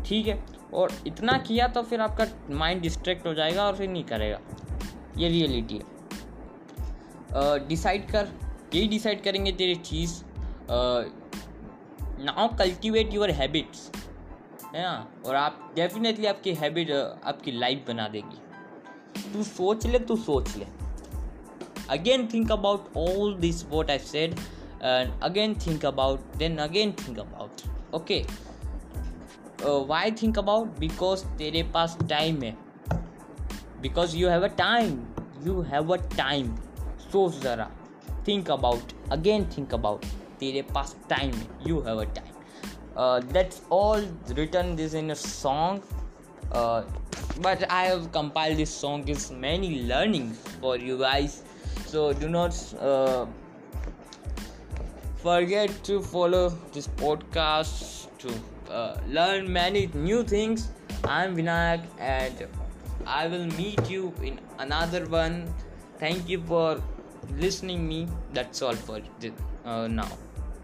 ठीक 0.06 0.26
है? 0.26 0.42
और 0.74 0.92
इतना 1.06 1.36
किया 1.38 1.66
तो 1.68 1.82
फिर 1.82 2.00
आपका 2.00 2.26
माइंड 2.54 2.82
डिस्ट्रैक्ट 2.82 3.26
हो 3.26 3.34
जाएगा 3.34 3.64
और 3.66 3.76
फिर 3.76 3.88
नहीं 3.88 4.04
करेगा। 4.04 4.38
ये 5.18 5.28
रियलिटी 5.28 5.74
है। 5.74 7.68
डिसाइड 7.68 8.10
कर, 8.10 8.28
यही 8.74 8.88
डिसाइड 8.88 9.22
करेंगे 9.22 9.52
तेरी 9.52 9.74
चीज़। 9.74 10.22
नाउ 10.70 12.48
कल्टिवेट 12.58 13.14
योर 13.14 13.30
हैबिट्स 13.30 13.90
है 14.74 14.82
ना? 14.82 15.06
और 15.26 15.34
आप 15.36 15.72
डेफिनेटली 15.76 16.26
आपकी 16.26 16.52
हैबिट 16.54 16.90
आपकी 16.90 17.52
लाइफ 17.52 17.84
बना 17.88 18.08
देगी। 18.08 19.32
तू 19.32 19.42
सोच 19.42 19.86
ले, 19.86 19.98
तू 19.98 20.16
सोच 20.16 20.56
ले। 20.56 20.66
Again 21.90 22.26
think 22.34 22.52
about 22.52 22.96
all 22.96 23.34
this 23.40 23.64
what 23.70 23.90
I 23.90 23.98
said 23.98 24.34
again 25.22 25.54
think 25.66 25.86
about 25.86 26.36
then 26.36 26.58
again 26.58 26.92
think 26.98 27.18
about 27.18 27.94
okay 27.94 28.24
why 29.88 30.10
think 30.12 30.38
about 30.38 30.78
because 30.78 31.26
तेरे 31.38 31.62
पास 31.74 31.96
टाइम 32.08 32.42
है। 32.42 32.56
Because 33.82 34.16
you 34.16 34.28
have 34.28 34.44
a 34.44 34.54
time 34.58 35.02
you 35.46 35.60
have 35.62 35.92
a 35.94 35.96
time 36.16 36.56
सोच 37.12 37.40
ज़रा। 37.42 37.70
Think 38.28 38.50
about 38.50 38.92
again 39.12 39.50
think 39.56 39.74
about 39.74 40.04
तेरे 40.39 40.61
पास 40.75 40.95
time 41.09 41.31
है 41.33 41.47
you 41.67 41.79
have 41.87 42.01
a 42.01 42.05
time 42.19 43.31
that's 43.33 43.61
all 43.71 44.09
return 44.29 44.75
this 44.75 44.95
in 44.95 45.09
a 45.09 45.15
song 45.27 45.81
but 47.41 47.63
I 47.69 47.85
have 47.85 48.11
compiled 48.11 48.57
this 48.57 48.69
song 48.69 49.07
is 49.07 49.31
many 49.31 49.83
learning 49.83 50.33
for 50.61 50.77
you 50.77 50.97
guys. 50.99 51.41
So 51.85 52.13
do 52.13 52.29
not 52.29 52.53
uh, 52.79 53.25
forget 55.17 55.71
to 55.85 56.01
follow 56.01 56.49
this 56.71 56.87
podcast 56.87 58.07
to 58.19 58.33
uh, 58.71 58.97
learn 59.07 59.51
many 59.51 59.89
new 59.93 60.23
things. 60.23 60.69
I'm 61.05 61.35
Vinayak 61.35 61.81
and 61.99 62.47
I 63.05 63.27
will 63.27 63.47
meet 63.47 63.89
you 63.89 64.13
in 64.21 64.39
another 64.59 65.05
one. 65.07 65.53
Thank 65.99 66.29
you 66.29 66.41
for 66.43 66.81
listening 67.37 67.87
me. 67.87 68.07
That's 68.33 68.61
all 68.61 68.75
for 68.75 69.01
uh, 69.65 69.87
now. 69.87 70.09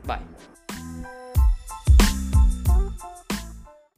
Bye. 0.06 0.53